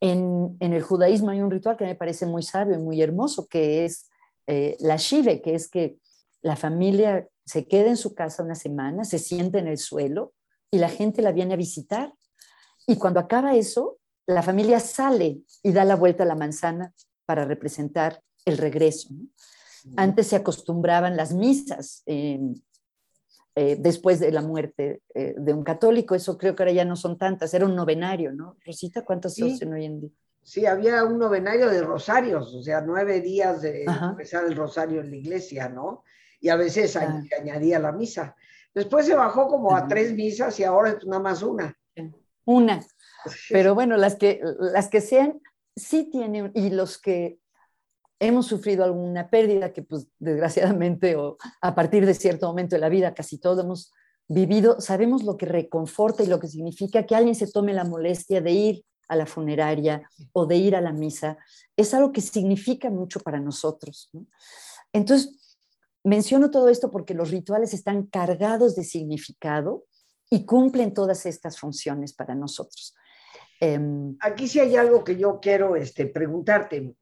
en, 0.00 0.56
en, 0.60 0.72
el 0.72 0.82
judaísmo 0.82 1.30
hay 1.30 1.40
un 1.40 1.50
ritual 1.50 1.76
que 1.76 1.84
me 1.84 1.94
parece 1.94 2.26
muy 2.26 2.42
sabio 2.42 2.74
y 2.74 2.82
muy 2.82 3.00
hermoso, 3.00 3.46
que 3.46 3.84
es 3.84 4.08
eh, 4.46 4.76
la 4.80 4.96
shive, 4.96 5.42
que 5.42 5.54
es 5.54 5.68
que 5.68 5.98
la 6.40 6.56
familia 6.56 7.28
se 7.44 7.66
queda 7.66 7.88
en 7.88 7.96
su 7.96 8.14
casa 8.14 8.42
una 8.42 8.54
semana, 8.54 9.04
se 9.04 9.18
sienta 9.18 9.58
en 9.58 9.68
el 9.68 9.78
suelo 9.78 10.32
y 10.70 10.78
la 10.78 10.88
gente 10.88 11.22
la 11.22 11.32
viene 11.32 11.54
a 11.54 11.56
visitar. 11.56 12.12
Y 12.86 12.96
cuando 12.96 13.20
acaba 13.20 13.54
eso, 13.54 13.98
la 14.26 14.42
familia 14.42 14.80
sale 14.80 15.42
y 15.62 15.72
da 15.72 15.84
la 15.84 15.96
vuelta 15.96 16.22
a 16.24 16.26
la 16.26 16.34
manzana 16.34 16.92
para 17.26 17.44
representar 17.44 18.22
el 18.44 18.58
regreso. 18.58 19.10
Antes 19.96 20.28
se 20.28 20.36
acostumbraban 20.36 21.16
las 21.16 21.32
misas 21.32 22.02
eh, 23.60 23.76
después 23.76 24.20
de 24.20 24.30
la 24.30 24.40
muerte 24.40 25.02
eh, 25.14 25.34
de 25.36 25.52
un 25.52 25.64
católico, 25.64 26.14
eso 26.14 26.38
creo 26.38 26.54
que 26.54 26.62
ahora 26.62 26.72
ya 26.72 26.84
no 26.84 26.94
son 26.94 27.18
tantas, 27.18 27.52
era 27.54 27.66
un 27.66 27.74
novenario, 27.74 28.32
¿no? 28.32 28.56
Rosita, 28.64 29.04
¿cuántos 29.04 29.34
sí. 29.34 29.50
hacen 29.50 29.72
hoy 29.72 29.84
en 29.84 30.00
día? 30.00 30.10
Sí, 30.44 30.64
había 30.64 31.02
un 31.02 31.18
novenario 31.18 31.68
de 31.68 31.82
rosarios, 31.82 32.54
o 32.54 32.62
sea, 32.62 32.82
nueve 32.82 33.20
días 33.20 33.60
de 33.60 33.82
empezar 33.82 34.44
el 34.44 34.54
rosario 34.54 35.00
en 35.00 35.10
la 35.10 35.16
iglesia, 35.16 35.68
¿no? 35.68 36.04
Y 36.40 36.48
a 36.48 36.56
veces 36.56 36.96
añadía 36.96 37.78
la 37.78 37.92
misa. 37.92 38.36
Después 38.74 39.06
se 39.06 39.14
bajó 39.14 39.48
como 39.48 39.74
a 39.74 39.88
tres 39.88 40.14
misas 40.14 40.58
y 40.60 40.64
ahora 40.64 40.90
es 40.90 41.06
nada 41.06 41.22
más 41.22 41.42
una. 41.42 41.76
Una. 42.44 42.84
Pero 43.50 43.74
bueno, 43.74 43.96
las 43.96 44.16
que, 44.16 44.40
las 44.58 44.88
que 44.88 45.00
sean, 45.00 45.40
sí 45.76 46.08
tienen, 46.10 46.52
y 46.54 46.70
los 46.70 46.98
que 46.98 47.38
hemos 48.20 48.46
sufrido 48.46 48.84
alguna 48.84 49.30
pérdida, 49.30 49.72
que 49.72 49.82
pues 49.82 50.08
desgraciadamente 50.18 51.16
o 51.16 51.36
a 51.60 51.74
partir 51.74 52.06
de 52.06 52.14
cierto 52.14 52.46
momento 52.46 52.76
de 52.76 52.80
la 52.80 52.88
vida 52.88 53.14
casi 53.14 53.38
todos 53.38 53.64
hemos 53.64 53.92
vivido, 54.28 54.80
sabemos 54.80 55.22
lo 55.24 55.36
que 55.36 55.46
reconforta 55.46 56.22
y 56.22 56.26
lo 56.26 56.38
que 56.38 56.48
significa 56.48 57.06
que 57.06 57.14
alguien 57.14 57.34
se 57.34 57.50
tome 57.50 57.72
la 57.72 57.84
molestia 57.84 58.40
de 58.40 58.52
ir 58.52 58.84
a 59.08 59.16
la 59.16 59.26
funeraria 59.26 60.08
o 60.32 60.46
de 60.46 60.56
ir 60.56 60.76
a 60.76 60.80
la 60.80 60.92
misa. 60.92 61.38
Es 61.76 61.94
algo 61.94 62.12
que 62.12 62.20
significa 62.20 62.90
mucho 62.90 63.20
para 63.20 63.40
nosotros. 63.40 64.10
Entonces, 64.92 65.47
Menciono 66.04 66.50
todo 66.50 66.68
esto 66.68 66.90
porque 66.90 67.14
los 67.14 67.30
rituales 67.30 67.74
están 67.74 68.06
cargados 68.06 68.76
de 68.76 68.84
significado 68.84 69.84
y 70.30 70.44
cumplen 70.44 70.94
todas 70.94 71.26
estas 71.26 71.58
funciones 71.58 72.12
para 72.12 72.34
nosotros. 72.34 72.94
Em, 73.60 74.16
Aquí 74.20 74.46
sí 74.46 74.60
hay 74.60 74.76
algo 74.76 75.02
que 75.02 75.16
yo 75.16 75.40
quiero 75.40 75.74
este, 75.74 76.06
preguntarte, 76.06 76.94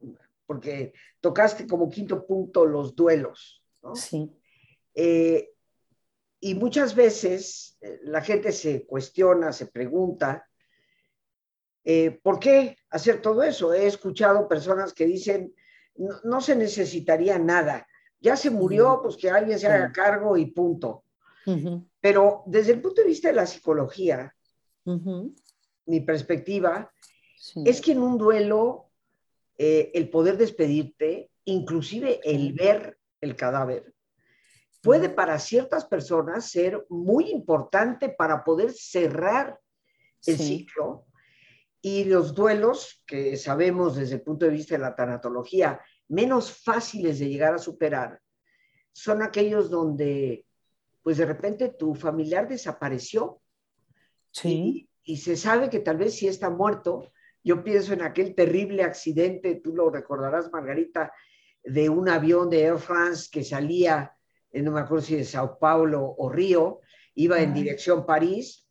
porque 0.45 0.93
tocaste 1.19 1.67
como 1.67 1.89
quinto 1.89 2.25
punto 2.25 2.65
los 2.65 2.95
duelos. 2.95 3.63
Sí. 3.93 4.31
Eh, 4.95 5.51
y 6.39 6.55
muchas 6.55 6.95
veces 6.95 7.77
eh, 7.81 7.99
la 8.03 8.21
gente 8.21 8.51
se 8.51 8.85
cuestiona, 8.85 9.51
se 9.53 9.67
pregunta, 9.67 10.47
eh, 11.83 12.19
¿por 12.21 12.39
qué 12.39 12.77
hacer 12.89 13.21
todo 13.21 13.43
eso? 13.43 13.73
He 13.73 13.87
escuchado 13.87 14.47
personas 14.47 14.93
que 14.93 15.05
dicen, 15.05 15.53
no 16.23 16.41
se 16.41 16.55
necesitaría 16.55 17.39
nada 17.39 17.87
ya 18.19 18.35
se 18.35 18.49
murió, 18.49 18.99
pues 19.01 19.17
que 19.17 19.29
alguien 19.29 19.59
se 19.59 19.67
haga 19.67 19.91
cargo 19.91 20.37
y 20.37 20.47
punto. 20.47 21.03
Pero 22.01 22.43
desde 22.45 22.73
el 22.73 22.81
punto 22.81 23.01
de 23.01 23.07
vista 23.07 23.29
de 23.29 23.35
la 23.35 23.45
psicología, 23.45 24.35
mi 25.85 26.01
perspectiva, 26.01 26.91
es 27.65 27.81
que 27.81 27.91
en 27.93 27.99
un 27.99 28.17
duelo 28.17 28.89
eh, 29.57 29.91
el 29.93 30.09
poder 30.09 30.37
despedirte, 30.37 31.31
inclusive 31.45 32.19
el 32.23 32.53
ver 32.53 32.97
el 33.21 33.35
cadáver, 33.35 33.93
puede 34.81 35.09
para 35.09 35.39
ciertas 35.39 35.85
personas 35.85 36.49
ser 36.49 36.85
muy 36.89 37.31
importante 37.31 38.09
para 38.09 38.43
poder 38.43 38.73
cerrar 38.73 39.59
el 40.25 40.37
ciclo. 40.37 41.05
Y 41.81 42.05
los 42.05 42.33
duelos 42.33 43.03
que 43.05 43.37
sabemos 43.37 43.95
desde 43.95 44.15
el 44.15 44.21
punto 44.21 44.45
de 44.45 44.51
vista 44.51 44.75
de 44.75 44.81
la 44.81 44.95
tanatología 44.95 45.79
menos 46.09 46.51
fáciles 46.51 47.19
de 47.19 47.29
llegar 47.29 47.53
a 47.53 47.59
superar 47.59 48.21
son 48.93 49.21
aquellos 49.21 49.69
donde 49.69 50.45
pues 51.03 51.17
de 51.17 51.25
repente 51.25 51.69
tu 51.69 51.95
familiar 51.95 52.47
desapareció 52.47 53.41
sí. 54.31 54.89
y, 55.03 55.13
y 55.13 55.17
se 55.17 55.35
sabe 55.37 55.69
que 55.69 55.79
tal 55.79 55.97
vez 55.97 56.15
si 56.15 56.27
está 56.27 56.49
muerto 56.49 57.11
yo 57.47 57.63
pienso 57.63 57.93
en 57.93 58.01
aquel 58.01 58.35
terrible 58.35 58.83
accidente, 58.83 59.61
tú 59.63 59.73
lo 59.73 59.89
recordarás, 59.89 60.51
Margarita, 60.51 61.13
de 61.63 61.87
un 61.87 62.09
avión 62.09 62.49
de 62.49 62.63
Air 62.63 62.77
France 62.77 63.29
que 63.31 63.41
salía, 63.41 64.13
eh, 64.51 64.61
no 64.61 64.71
me 64.71 64.81
acuerdo 64.81 65.05
si 65.05 65.15
de 65.15 65.23
Sao 65.23 65.57
Paulo 65.57 66.13
o 66.17 66.29
Río, 66.29 66.81
iba 67.15 67.39
en 67.39 67.53
dirección 67.53 68.05
París 68.05 68.67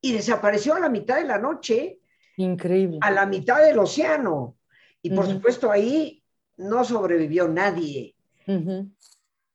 y 0.00 0.12
desapareció 0.12 0.74
a 0.74 0.80
la 0.80 0.88
mitad 0.88 1.16
de 1.16 1.24
la 1.24 1.38
noche. 1.38 1.98
Increíble. 2.36 3.00
A 3.02 3.10
la 3.10 3.26
mitad 3.26 3.64
del 3.64 3.80
océano. 3.80 4.56
Y 5.02 5.10
por 5.10 5.26
supuesto 5.26 5.68
ahí 5.68 6.19
no 6.60 6.84
sobrevivió 6.84 7.48
nadie. 7.48 8.14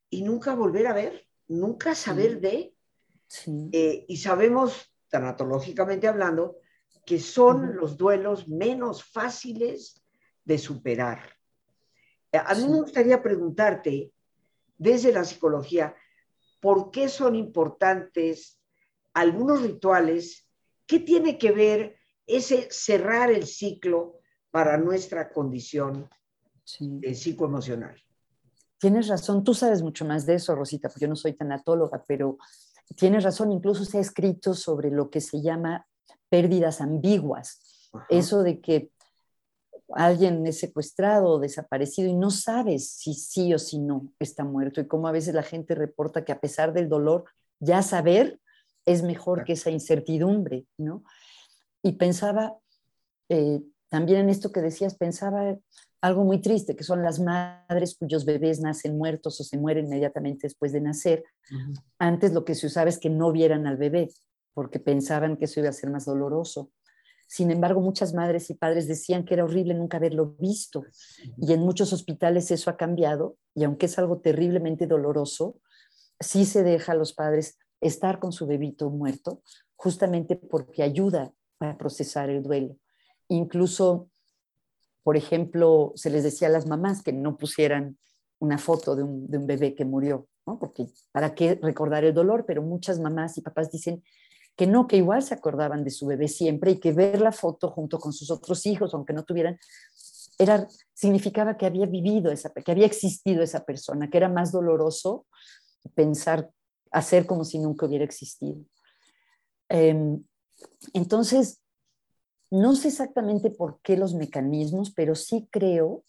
Y 0.09 0.23
nunca 0.23 0.55
volver 0.55 0.87
a 0.87 0.93
ver, 0.93 1.27
nunca 1.47 1.95
saber 1.95 2.39
de. 2.39 2.73
Eh, 3.71 4.05
y 4.07 4.17
sabemos, 4.17 4.93
tanatológicamente 5.09 6.07
hablando, 6.07 6.57
que 7.05 7.19
son 7.19 7.75
los 7.75 7.97
duelos 7.97 8.47
menos 8.47 9.03
fáciles 9.03 10.03
de 10.43 10.57
superar. 10.57 11.21
Eh, 12.31 12.37
a 12.43 12.55
mí 12.55 12.67
me 12.67 12.81
gustaría 12.81 13.21
preguntarte, 13.21 14.11
desde 14.77 15.11
la 15.11 15.23
psicología, 15.23 15.95
¿por 16.61 16.91
qué 16.91 17.07
son 17.07 17.35
importantes 17.35 18.61
algunos 19.13 19.61
rituales? 19.61 20.49
¿Qué 20.85 20.99
tiene 20.99 21.37
que 21.37 21.51
ver 21.51 21.97
ese 22.25 22.67
cerrar 22.71 23.31
el 23.31 23.45
ciclo 23.45 24.19
para 24.51 24.77
nuestra 24.77 25.31
condición 25.31 26.09
psicoemocional? 26.65 27.95
Tienes 28.77 29.07
razón, 29.07 29.43
tú 29.43 29.53
sabes 29.53 29.81
mucho 29.81 30.05
más 30.05 30.25
de 30.25 30.35
eso, 30.35 30.55
Rosita, 30.55 30.89
porque 30.89 31.05
yo 31.05 31.07
no 31.07 31.15
soy 31.15 31.33
tanatóloga, 31.33 32.03
pero 32.07 32.37
tienes 32.95 33.23
razón, 33.23 33.51
incluso 33.51 33.85
se 33.85 33.97
ha 33.97 34.01
escrito 34.01 34.53
sobre 34.53 34.91
lo 34.91 35.09
que 35.09 35.21
se 35.21 35.41
llama 35.41 35.87
pérdidas 36.29 36.81
ambiguas. 36.81 37.89
Eso 38.09 38.43
de 38.43 38.59
que 38.59 38.91
alguien 39.93 40.45
es 40.45 40.59
secuestrado 40.59 41.29
o 41.29 41.39
desaparecido 41.39 42.09
y 42.09 42.13
no 42.13 42.31
sabes 42.31 42.89
si 42.89 43.13
sí 43.13 43.53
o 43.53 43.59
si 43.59 43.79
no 43.79 44.11
está 44.19 44.43
muerto 44.43 44.81
y 44.81 44.87
cómo 44.87 45.07
a 45.07 45.11
veces 45.11 45.33
la 45.33 45.43
gente 45.43 45.75
reporta 45.75 46.25
que 46.25 46.31
a 46.31 46.39
pesar 46.39 46.73
del 46.73 46.89
dolor, 46.89 47.25
ya 47.59 47.81
saber 47.81 48.39
es 48.85 49.03
mejor 49.03 49.43
que 49.43 49.53
esa 49.53 49.71
incertidumbre, 49.71 50.65
¿no? 50.77 51.03
Y 51.81 51.93
pensaba 51.93 52.57
eh, 53.29 53.61
también 53.95 54.19
en 54.19 54.29
esto 54.29 54.51
que 54.51 54.59
decías, 54.59 54.95
pensaba 54.95 55.57
algo 56.01 56.25
muy 56.25 56.41
triste, 56.41 56.75
que 56.75 56.83
son 56.83 57.01
las 57.01 57.21
madres 57.21 57.95
cuyos 57.97 58.25
bebés 58.25 58.59
nacen 58.59 58.97
muertos 58.97 59.39
o 59.39 59.45
se 59.45 59.57
mueren 59.57 59.85
inmediatamente 59.85 60.47
después 60.47 60.73
de 60.73 60.81
nacer. 60.81 61.23
Antes 61.97 62.33
lo 62.33 62.43
que 62.43 62.55
se 62.55 62.67
usaba 62.67 62.89
es 62.89 62.99
que 62.99 63.09
no 63.09 63.31
vieran 63.31 63.67
al 63.67 63.77
bebé, 63.77 64.09
porque 64.53 64.81
pensaban 64.81 65.37
que 65.37 65.45
eso 65.45 65.61
iba 65.61 65.69
a 65.69 65.71
ser 65.71 65.91
más 65.91 66.03
doloroso. 66.03 66.73
Sin 67.25 67.51
embargo, 67.51 67.79
muchas 67.79 68.13
madres 68.13 68.49
y 68.49 68.55
padres 68.55 68.85
decían 68.89 69.23
que 69.23 69.35
era 69.35 69.45
horrible 69.45 69.73
nunca 69.75 69.95
haberlo 69.95 70.35
visto. 70.39 70.83
Y 71.37 71.53
en 71.53 71.61
muchos 71.61 71.93
hospitales 71.93 72.51
eso 72.51 72.69
ha 72.69 72.75
cambiado. 72.75 73.37
Y 73.53 73.63
aunque 73.63 73.85
es 73.85 73.97
algo 73.97 74.19
terriblemente 74.19 74.87
doloroso, 74.87 75.61
sí 76.19 76.43
se 76.43 76.63
deja 76.63 76.91
a 76.91 76.95
los 76.95 77.13
padres 77.13 77.57
estar 77.79 78.19
con 78.19 78.33
su 78.33 78.45
bebito 78.45 78.89
muerto, 78.89 79.41
justamente 79.77 80.35
porque 80.35 80.83
ayuda 80.83 81.33
a 81.61 81.77
procesar 81.77 82.29
el 82.29 82.43
duelo. 82.43 82.75
Incluso, 83.27 84.09
por 85.03 85.17
ejemplo, 85.17 85.93
se 85.95 86.09
les 86.09 86.23
decía 86.23 86.47
a 86.47 86.51
las 86.51 86.67
mamás 86.67 87.03
que 87.03 87.13
no 87.13 87.37
pusieran 87.37 87.97
una 88.39 88.57
foto 88.57 88.95
de 88.95 89.03
un, 89.03 89.27
bebé 89.47 89.75
que 89.75 89.85
murió, 89.85 90.27
¿no? 90.45 90.59
porque 90.59 90.87
para 91.11 91.33
qué 91.33 91.57
recordar 91.61 92.03
el 92.03 92.13
dolor, 92.13 92.45
pero 92.45 92.61
muchas 92.61 92.99
mamás 92.99 93.37
y 93.37 93.41
papás 93.41 93.71
dicen, 93.71 94.03
que 94.55 94.67
no, 94.67 94.87
que 94.87 94.97
igual 94.97 95.21
se 95.21 95.33
acordaban 95.33 95.83
de 95.83 95.89
su 95.89 96.05
bebé 96.05 96.27
siempre 96.27 96.71
y 96.71 96.79
que 96.79 96.93
ver 96.93 97.19
la 97.19 97.31
foto 97.31 97.69
junto 97.69 97.99
con 97.99 98.13
sus 98.13 98.31
otros 98.31 98.65
hijos, 98.65 98.93
aunque 98.93 99.13
no 99.13 99.23
tuvieran, 99.23 99.59
era, 100.37 100.67
significaba 100.93 101.57
que 101.57 101.65
había 101.65 101.85
vivido, 101.85 102.31
esa, 102.31 102.51
que 102.51 102.71
había 102.71 102.85
existido 102.85 103.43
esa 103.43 103.65
persona, 103.65 104.09
que 104.09 104.17
era 104.17 104.29
más 104.29 104.51
doloroso 104.51 105.25
pensar, 105.93 106.49
hacer 106.91 107.25
como 107.25 107.43
si 107.43 107.59
nunca 107.59 107.85
hubiera 107.85 108.05
existido. 108.05 108.61
Em, 109.69 110.23
entonces, 110.93 111.59
no 112.55 112.75
sé 112.75 112.87
exactamente 112.87 113.49
por 113.49 113.79
qué 113.81 113.97
los 113.97 114.13
mecanismos, 114.13 114.91
pero 114.91 115.13
sí 115.15 115.47
creo 115.51 116.03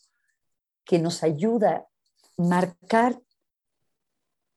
que 0.85 0.99
nos 1.01 1.23
ayuda 1.23 1.77
a 1.77 1.87
marcar, 2.37 3.21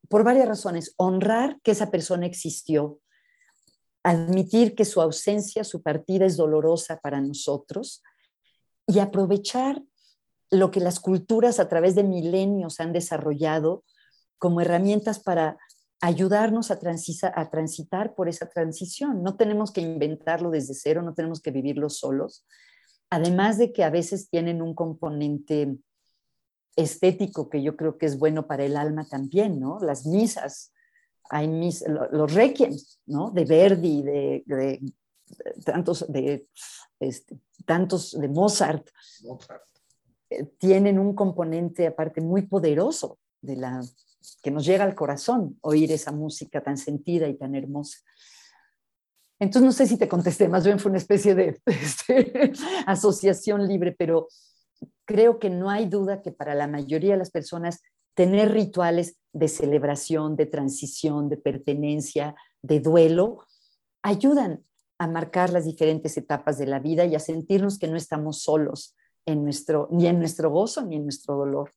por 0.08 0.24
varias 0.24 0.48
razones, 0.48 0.94
honrar 0.98 1.60
que 1.64 1.72
esa 1.72 1.90
persona 1.90 2.28
existió, 2.28 3.00
admitir 4.04 4.76
que 4.76 4.86
su 4.86 5.02
ausencia, 5.02 5.64
su 5.64 5.82
partida 5.82 6.26
es 6.26 6.38
dolorosa 6.38 7.00
para 7.00 7.22
nosotros 7.22 8.04
y 8.88 9.00
aprovechar 9.00 9.82
lo 10.52 10.72
que 10.72 10.80
las 10.80 11.00
culturas 11.00 11.60
a 11.60 11.68
través 11.70 11.96
de 11.96 12.04
milenios 12.04 12.80
han 12.80 12.94
desarrollado 12.94 13.84
como 14.38 14.62
herramientas 14.62 15.20
para 15.20 15.58
ayudarnos 16.02 16.72
a, 16.72 16.80
a 17.36 17.50
transitar 17.50 18.16
por 18.16 18.30
esa 18.30 18.48
transición. 18.48 19.24
No 19.24 19.36
tenemos 19.36 19.72
que 19.72 19.82
inventarlo 19.82 20.50
desde 20.50 20.74
cero, 20.74 21.02
no 21.02 21.14
tenemos 21.14 21.42
que 21.42 21.52
vivirlo 21.52 21.90
solos. 21.90 22.46
Además 23.10 23.58
de 23.58 23.74
que 23.74 23.84
a 23.84 23.90
veces 23.90 24.30
tienen 24.30 24.62
un 24.62 24.76
componente 24.76 25.78
estético 26.76 27.50
que 27.50 27.62
yo 27.62 27.76
creo 27.76 27.98
que 27.98 28.06
es 28.06 28.18
bueno 28.18 28.48
para 28.48 28.64
el 28.64 28.78
alma 28.78 29.08
también, 29.08 29.60
¿no? 29.60 29.80
Las 29.80 30.06
misas 30.06 30.72
hay 31.30 31.48
mis, 31.48 31.84
los 32.12 32.34
requiem, 32.34 32.76
¿no? 33.06 33.30
De 33.32 33.46
Verdi, 33.46 34.02
de, 34.02 34.44
de, 34.46 34.82
tantos, 35.64 36.12
de, 36.12 36.48
este, 37.00 37.40
tantos 37.66 38.20
de 38.20 38.28
Mozart, 38.28 38.88
eh, 40.30 40.46
tienen 40.58 40.98
un 40.98 41.14
componente 41.14 41.86
aparte 41.86 42.22
muy 42.22 42.44
poderoso 42.44 43.20
de 43.42 43.58
la, 43.58 43.82
que 44.42 44.52
nos 44.52 44.66
llega 44.66 44.84
al 44.84 44.96
corazón 44.96 45.58
oír 45.62 45.92
esa 45.92 46.12
música 46.12 46.62
tan 46.62 46.78
sentida 46.78 47.28
y 47.28 47.38
tan 47.38 47.56
hermosa. 47.56 48.00
Entonces, 49.40 49.66
no 49.66 49.72
sé 49.72 49.88
si 49.88 49.98
te 49.98 50.10
contesté, 50.10 50.50
más 50.50 50.66
bien 50.66 50.80
fue 50.80 50.90
una 50.90 50.98
especie 50.98 51.36
de 51.36 51.62
este, 51.66 52.52
asociación 52.86 53.68
libre, 53.68 53.96
pero 53.98 54.28
creo 55.06 55.40
que 55.40 55.50
no 55.50 55.70
hay 55.70 55.88
duda 55.88 56.22
que 56.22 56.32
para 56.32 56.56
la 56.56 56.68
mayoría 56.68 57.14
de 57.14 57.20
las 57.20 57.32
personas 57.32 57.82
tener 58.14 58.52
rituales 58.52 59.18
de 59.32 59.48
celebración, 59.48 60.36
de 60.36 60.46
transición, 60.46 61.30
de 61.30 61.38
pertenencia, 61.38 62.36
de 62.62 62.82
duelo, 62.82 63.46
ayudan 64.04 64.64
a 64.98 65.08
marcar 65.08 65.52
las 65.52 65.66
diferentes 65.66 66.18
etapas 66.18 66.58
de 66.58 66.68
la 66.68 66.80
vida 66.80 67.06
y 67.06 67.16
a 67.16 67.20
sentirnos 67.20 67.80
que 67.80 67.88
no 67.88 67.96
estamos 67.96 68.42
solos 68.42 68.98
en 69.26 69.44
nuestro, 69.44 69.88
ni 69.92 70.08
en 70.08 70.20
nuestro 70.20 70.50
gozo 70.50 70.86
ni 70.86 70.98
en 70.98 71.04
nuestro 71.04 71.38
dolor. 71.38 71.74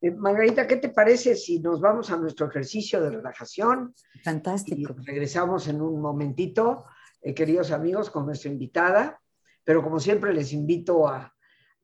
Eh, 0.00 0.10
Margarita, 0.10 0.66
¿qué 0.66 0.76
te 0.76 0.88
parece 0.88 1.34
si 1.34 1.60
nos 1.60 1.80
vamos 1.80 2.10
a 2.10 2.16
nuestro 2.16 2.48
ejercicio 2.48 3.00
de 3.00 3.10
relajación? 3.10 3.94
Fantástico. 4.22 4.94
regresamos 5.04 5.68
en 5.68 5.80
un 5.80 6.00
momentito, 6.00 6.84
eh, 7.20 7.34
queridos 7.34 7.70
amigos, 7.70 8.10
con 8.10 8.26
nuestra 8.26 8.50
invitada, 8.50 9.20
pero 9.64 9.82
como 9.82 9.98
siempre 10.00 10.34
les 10.34 10.52
invito 10.52 11.08
a, 11.08 11.34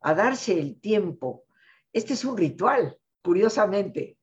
a 0.01 0.15
darse 0.15 0.59
el 0.59 0.81
tiempo. 0.81 1.45
Este 1.93 2.13
es 2.13 2.25
un 2.25 2.37
ritual, 2.37 2.97
Curiosamente, 3.23 4.19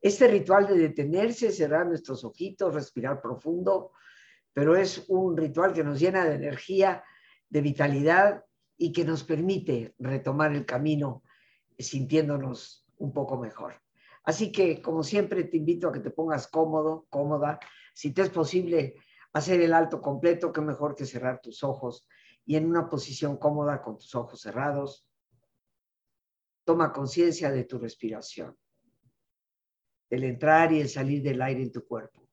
este 0.00 0.28
ritual 0.28 0.66
de 0.66 0.76
detenerse, 0.76 1.52
cerrar 1.52 1.86
nuestros 1.86 2.24
ojitos, 2.24 2.74
respirar 2.74 3.22
profundo, 3.22 3.92
pero 4.52 4.76
es 4.76 5.04
un 5.08 5.36
ritual 5.36 5.72
que 5.72 5.84
nos 5.84 5.98
llena 5.98 6.24
de 6.24 6.34
energía, 6.34 7.02
de 7.48 7.60
vitalidad 7.62 8.44
y 8.76 8.92
que 8.92 9.04
nos 9.04 9.24
permite 9.24 9.94
retomar 9.98 10.52
el 10.52 10.66
camino 10.66 11.22
sintiéndonos 11.78 12.81
un 13.02 13.12
poco 13.12 13.36
mejor. 13.36 13.74
Así 14.24 14.52
que, 14.52 14.80
como 14.80 15.02
siempre, 15.02 15.44
te 15.44 15.56
invito 15.56 15.88
a 15.88 15.92
que 15.92 15.98
te 15.98 16.10
pongas 16.10 16.46
cómodo, 16.46 17.06
cómoda. 17.10 17.58
Si 17.92 18.14
te 18.14 18.22
es 18.22 18.30
posible 18.30 18.94
hacer 19.32 19.60
el 19.60 19.74
alto 19.74 20.00
completo, 20.00 20.52
qué 20.52 20.60
mejor 20.60 20.94
que 20.94 21.04
cerrar 21.04 21.40
tus 21.40 21.64
ojos 21.64 22.06
y 22.46 22.54
en 22.56 22.66
una 22.66 22.88
posición 22.88 23.36
cómoda 23.36 23.82
con 23.82 23.98
tus 23.98 24.14
ojos 24.14 24.40
cerrados, 24.40 25.06
Toma 26.64 26.92
conciencia 26.92 27.50
de 27.50 27.64
tu 27.64 27.76
respiración, 27.76 28.56
el 30.10 30.22
entrar 30.22 30.72
y 30.72 30.80
el 30.80 30.88
salir 30.88 31.20
del 31.20 31.42
aire 31.42 31.60
en 31.60 31.72
tu 31.72 31.84
cuerpo. 31.84 32.28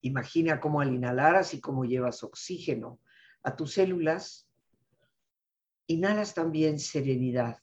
Imagina 0.00 0.58
cómo 0.58 0.80
al 0.80 0.92
inhalar, 0.92 1.36
así 1.36 1.60
como 1.60 1.84
llevas 1.84 2.24
oxígeno 2.24 2.98
a 3.44 3.54
tus 3.54 3.74
células, 3.74 4.50
inhalas 5.86 6.34
también 6.34 6.80
serenidad 6.80 7.62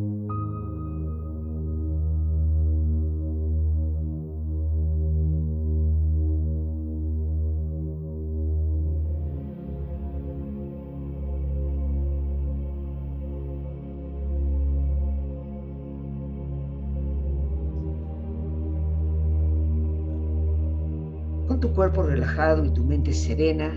Tu 21.61 21.71
cuerpo 21.73 22.01
relajado 22.01 22.65
y 22.65 22.71
tu 22.71 22.83
mente 22.83 23.13
serena, 23.13 23.71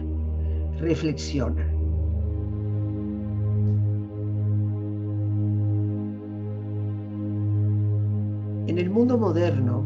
reflexiona. 0.79 1.71
En 8.67 8.79
el 8.79 8.91
mundo 8.91 9.19
moderno, 9.19 9.85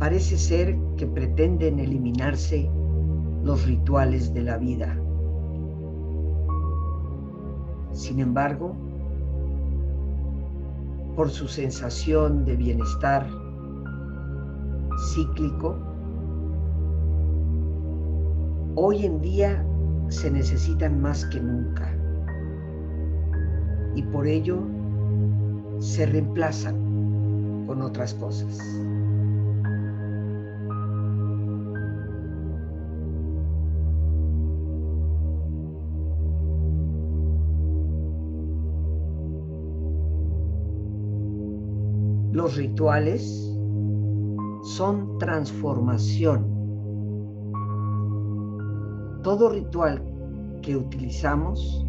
parece 0.00 0.36
ser 0.36 0.76
que 0.96 1.06
pretenden 1.06 1.78
eliminarse 1.78 2.68
los 3.44 3.64
rituales 3.64 4.34
de 4.34 4.42
la 4.42 4.58
vida. 4.58 4.98
Sin 7.92 8.18
embargo, 8.18 8.74
por 11.14 11.30
su 11.30 11.46
sensación 11.46 12.44
de 12.44 12.56
bienestar, 12.56 13.28
cíclico, 15.14 15.76
hoy 18.76 19.04
en 19.04 19.20
día 19.20 19.64
se 20.08 20.30
necesitan 20.30 21.00
más 21.00 21.24
que 21.26 21.40
nunca 21.40 21.92
y 23.94 24.02
por 24.02 24.26
ello 24.26 24.58
se 25.80 26.06
reemplazan 26.06 27.66
con 27.66 27.82
otras 27.82 28.14
cosas. 28.14 28.58
Los 42.32 42.56
rituales 42.56 43.49
son 44.80 45.18
transformación. 45.18 46.40
Todo 49.22 49.50
ritual 49.50 50.02
que 50.62 50.74
utilizamos 50.74 51.84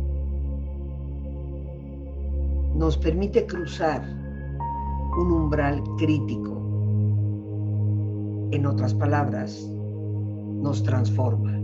nos 2.75 2.97
permite 2.97 3.45
cruzar 3.45 4.03
un 5.17 5.31
umbral 5.31 5.81
crítico. 5.99 6.51
En 8.51 8.65
otras 8.65 8.93
palabras, 8.93 9.71
nos 10.61 10.83
transforma. 10.83 11.60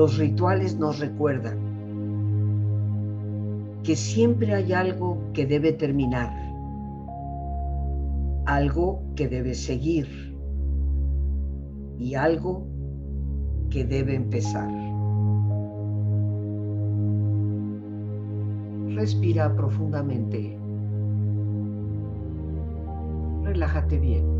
Los 0.00 0.16
rituales 0.16 0.78
nos 0.78 0.98
recuerdan 0.98 1.58
que 3.82 3.94
siempre 3.94 4.54
hay 4.54 4.72
algo 4.72 5.18
que 5.34 5.44
debe 5.44 5.74
terminar, 5.74 6.32
algo 8.46 9.02
que 9.14 9.28
debe 9.28 9.52
seguir 9.52 10.08
y 11.98 12.14
algo 12.14 12.66
que 13.68 13.84
debe 13.84 14.14
empezar. 14.14 14.70
Respira 18.94 19.54
profundamente. 19.54 20.56
Relájate 23.44 23.98
bien. 23.98 24.39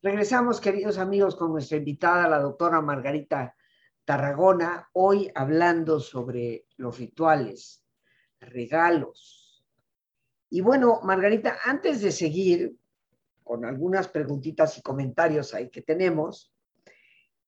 Regresamos, 0.00 0.60
queridos 0.60 0.96
amigos, 0.96 1.34
con 1.34 1.50
nuestra 1.50 1.76
invitada, 1.76 2.28
la 2.28 2.38
doctora 2.38 2.80
Margarita 2.80 3.56
Tarragona, 4.04 4.88
hoy 4.92 5.28
hablando 5.34 5.98
sobre 5.98 6.66
los 6.76 6.96
rituales, 7.00 7.84
regalos. 8.38 9.66
Y 10.50 10.60
bueno, 10.60 11.00
Margarita, 11.02 11.58
antes 11.64 12.00
de 12.00 12.12
seguir 12.12 12.76
con 13.42 13.64
algunas 13.64 14.06
preguntitas 14.06 14.78
y 14.78 14.82
comentarios 14.82 15.52
ahí 15.52 15.68
que 15.68 15.82
tenemos, 15.82 16.54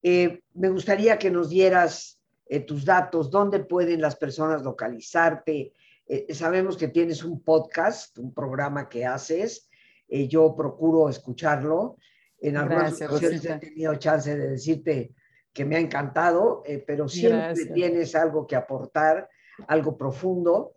eh, 0.03 0.43
me 0.55 0.71
gustaría 0.71 1.21
que 1.21 1.31
nos 1.31 1.51
dieras 1.51 2.21
eh, 2.47 2.59
tus 2.59 2.85
datos, 2.85 3.31
dónde 3.31 3.61
pueden 3.61 4.01
las 4.01 4.17
personas 4.17 4.65
localizarte. 4.65 5.73
Eh, 6.05 6.35
sabemos 6.35 6.77
que 6.77 6.89
tienes 6.89 7.23
un 7.23 7.45
podcast, 7.45 8.19
un 8.19 8.35
programa 8.35 8.89
que 8.89 9.07
haces. 9.07 9.69
yo 10.09 10.57
procuro 10.57 11.09
escucharlo 11.09 11.97
en 12.41 12.57
algunas 12.57 13.01
ocasiones 13.03 13.45
he 13.45 13.59
tenido 13.59 13.95
chance 13.97 14.37
de 14.37 14.49
decirte 14.49 15.15
que 15.53 15.65
me 15.65 15.77
ha 15.77 15.81
encantado, 15.81 16.63
eh, 16.65 16.83
pero 16.87 17.09
siempre 17.09 17.67
tienes 17.75 18.15
algo 18.15 18.47
que 18.47 18.55
aportar, 18.57 19.29
algo 19.67 19.97
profundo. 19.97 20.77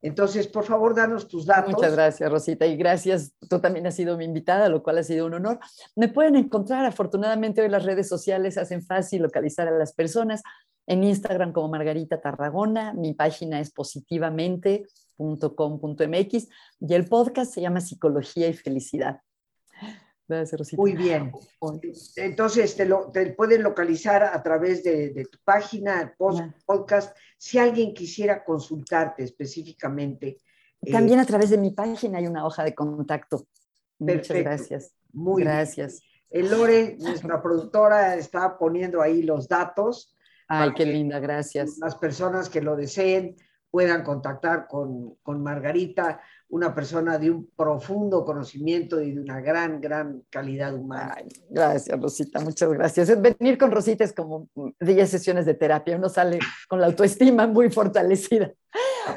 Entonces, 0.00 0.46
por 0.48 0.64
favor, 0.64 0.94
danos 0.94 1.28
tus 1.28 1.44
datos. 1.46 1.74
Muchas 1.74 1.94
gracias, 1.94 2.30
Rosita, 2.30 2.66
y 2.66 2.76
gracias. 2.76 3.34
Tú 3.48 3.60
también 3.60 3.86
has 3.86 3.94
sido 3.94 4.16
mi 4.16 4.24
invitada, 4.24 4.68
lo 4.68 4.82
cual 4.82 4.98
ha 4.98 5.04
sido 5.04 5.26
un 5.26 5.34
honor. 5.34 5.60
Me 5.94 6.08
pueden 6.08 6.34
encontrar, 6.36 6.84
afortunadamente, 6.84 7.62
hoy 7.62 7.68
las 7.68 7.84
redes 7.84 8.08
sociales 8.08 8.58
hacen 8.58 8.82
fácil 8.82 9.22
localizar 9.22 9.68
a 9.68 9.78
las 9.78 9.92
personas. 9.92 10.42
En 10.88 11.04
Instagram 11.04 11.52
como 11.52 11.68
Margarita 11.68 12.20
Tarragona, 12.20 12.92
mi 12.92 13.14
página 13.14 13.60
es 13.60 13.70
positivamente.com.mx 13.70 16.48
y 16.80 16.94
el 16.94 17.08
podcast 17.08 17.54
se 17.54 17.60
llama 17.60 17.80
Psicología 17.80 18.48
y 18.48 18.54
Felicidad. 18.54 19.20
Muy 20.76 20.94
bien. 20.94 21.32
Entonces, 22.16 22.76
te, 22.76 22.84
lo, 22.84 23.10
te 23.10 23.32
pueden 23.32 23.62
localizar 23.62 24.22
a 24.22 24.42
través 24.42 24.82
de, 24.84 25.26
tu 25.30 25.38
página, 25.44 26.14
podcast. 26.66 27.16
Si 27.38 27.58
alguien 27.58 27.94
quisiera 27.94 28.44
consultarte 28.44 29.24
específicamente. 29.24 30.38
Eh, 30.80 30.92
También 30.92 31.18
a 31.20 31.26
través 31.26 31.50
de 31.50 31.58
mi 31.58 31.70
página 31.70 32.18
hay 32.18 32.26
una 32.26 32.46
hoja 32.46 32.64
de 32.64 32.74
contacto. 32.74 33.46
Muchas 33.98 34.36
gracias. 34.38 34.94
Muy 35.12 35.42
gracias. 35.42 36.02
El 36.30 36.50
Lore, 36.50 36.96
nuestra 36.98 37.40
productora, 37.42 38.16
está 38.16 38.58
poniendo 38.58 39.02
ahí 39.02 39.22
los 39.22 39.48
datos. 39.48 40.16
Ay, 40.48 40.72
qué 40.74 40.86
linda, 40.86 41.18
gracias. 41.18 41.78
Las 41.78 41.96
personas 41.96 42.48
que 42.48 42.60
lo 42.60 42.76
deseen 42.76 43.36
puedan 43.70 44.02
contactar 44.02 44.66
con, 44.68 45.16
con 45.22 45.42
Margarita 45.42 46.20
una 46.52 46.74
persona 46.74 47.18
de 47.18 47.30
un 47.30 47.50
profundo 47.56 48.26
conocimiento 48.26 49.00
y 49.00 49.12
de 49.12 49.20
una 49.20 49.40
gran, 49.40 49.80
gran 49.80 50.22
calidad 50.28 50.74
humana. 50.74 51.16
gracias, 51.48 51.98
Rosita, 51.98 52.40
muchas 52.40 52.70
gracias. 52.70 53.22
Venir 53.22 53.56
con 53.56 53.70
Rosita 53.70 54.04
es 54.04 54.12
como 54.12 54.50
10 54.78 55.08
sesiones 55.08 55.46
de 55.46 55.54
terapia, 55.54 55.96
uno 55.96 56.10
sale 56.10 56.38
con 56.68 56.78
la 56.78 56.88
autoestima 56.88 57.46
muy 57.46 57.70
fortalecida. 57.70 58.52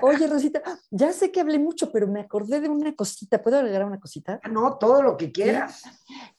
Oye, 0.01 0.27
Rosita, 0.27 0.63
ya 0.89 1.11
sé 1.11 1.29
que 1.29 1.41
hablé 1.41 1.59
mucho, 1.59 1.91
pero 1.91 2.07
me 2.07 2.21
acordé 2.21 2.61
de 2.61 2.69
una 2.69 2.95
cosita. 2.95 3.43
¿Puedo 3.43 3.57
agregar 3.57 3.83
una 3.83 3.99
cosita? 3.99 4.39
Ah, 4.41 4.47
no, 4.47 4.77
todo 4.77 5.01
lo 5.01 5.17
que 5.17 5.33
quieras. 5.33 5.83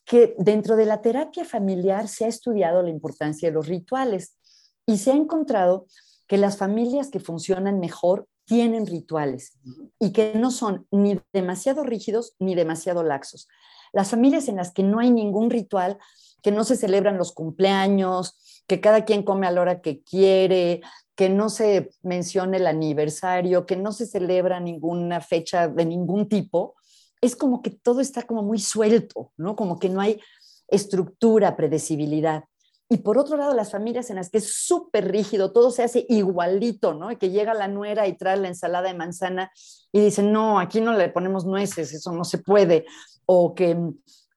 Que 0.03 0.35
dentro 0.39 0.77
de 0.77 0.87
la 0.87 1.03
terapia 1.03 1.45
familiar 1.45 2.09
se 2.09 2.25
ha 2.25 2.29
estudiado 2.29 2.83
la 2.83 2.89
importancia 2.89 3.51
de 3.51 3.55
los 3.55 3.69
rituales 3.69 4.39
y 4.87 4.97
se 4.97 5.13
ha 5.13 5.15
encontrado 5.15 5.87
que 6.27 6.39
las 6.39 6.57
familias 6.57 7.11
que 7.11 7.21
funcionan 7.21 7.81
mejor 7.81 8.27
tienen 8.47 8.87
rituales 8.87 9.59
y 9.99 10.13
que 10.13 10.35
no 10.35 10.51
son 10.51 10.87
ni 10.91 11.21
demasiado 11.33 11.85
rígidos 11.85 12.35
ni 12.39 12.55
demasiado 12.55 13.03
laxos. 13.03 13.49
Las 13.93 14.11
familias 14.11 14.49
en 14.49 14.57
las 14.57 14.73
que 14.73 14.83
no 14.83 15.01
hay 15.01 15.11
ningún 15.11 15.51
ritual, 15.51 15.99
que 16.43 16.53
no 16.53 16.65
se 16.65 16.77
celebran 16.77 17.19
los 17.19 17.33
cumpleaños, 17.33 18.63
que 18.67 18.81
cada 18.81 19.05
quien 19.05 19.23
come 19.23 19.47
a 19.47 19.51
la 19.51 19.61
hora 19.61 19.81
que 19.81 20.03
quiere, 20.03 20.81
que 21.15 21.29
no 21.29 21.49
se 21.49 21.91
mencione 22.03 22.59
el 22.59 22.67
aniversario, 22.67 23.67
que 23.67 23.77
no 23.77 23.93
se 23.93 24.07
celebra 24.07 24.61
ninguna 24.61 25.21
fecha 25.21 25.69
de 25.69 25.85
ningún 25.85 26.29
tipo, 26.29 26.75
es 27.21 27.35
como 27.37 27.63
que 27.63 27.71
todo 27.71 28.01
está 28.01 28.23
como 28.23 28.43
muy 28.43 28.59
suelto, 28.59 29.33
¿no? 29.37 29.57
Como 29.57 29.79
que 29.79 29.89
no 29.89 30.01
hay 30.01 30.21
estructura, 30.69 31.57
predecibilidad. 31.57 32.45
Y 32.89 32.99
por 32.99 33.19
otro 33.19 33.37
lado, 33.37 33.53
las 33.53 33.73
familias 33.73 34.11
en 34.11 34.17
las 34.17 34.31
que 34.31 34.39
es 34.39 34.55
súper 34.55 35.11
rígido, 35.11 35.53
todo 35.53 35.73
se 35.73 35.83
hace 35.83 36.07
igualito, 36.09 36.95
¿no? 36.95 37.11
Y 37.11 37.17
que 37.17 37.31
llega 37.31 37.53
la 37.53 37.67
nuera 37.67 38.07
y 38.07 38.17
trae 38.17 38.37
la 38.37 38.47
ensalada 38.47 38.89
de 38.89 38.95
manzana 38.95 39.51
y 39.91 40.01
dice, 40.01 40.23
no, 40.23 40.61
aquí 40.61 40.81
no 40.81 40.93
le 40.93 41.09
ponemos 41.09 41.45
nueces, 41.45 41.93
eso 41.93 42.13
no 42.13 42.25
se 42.25 42.39
puede. 42.39 42.87
O 43.25 43.55
que, 43.55 43.77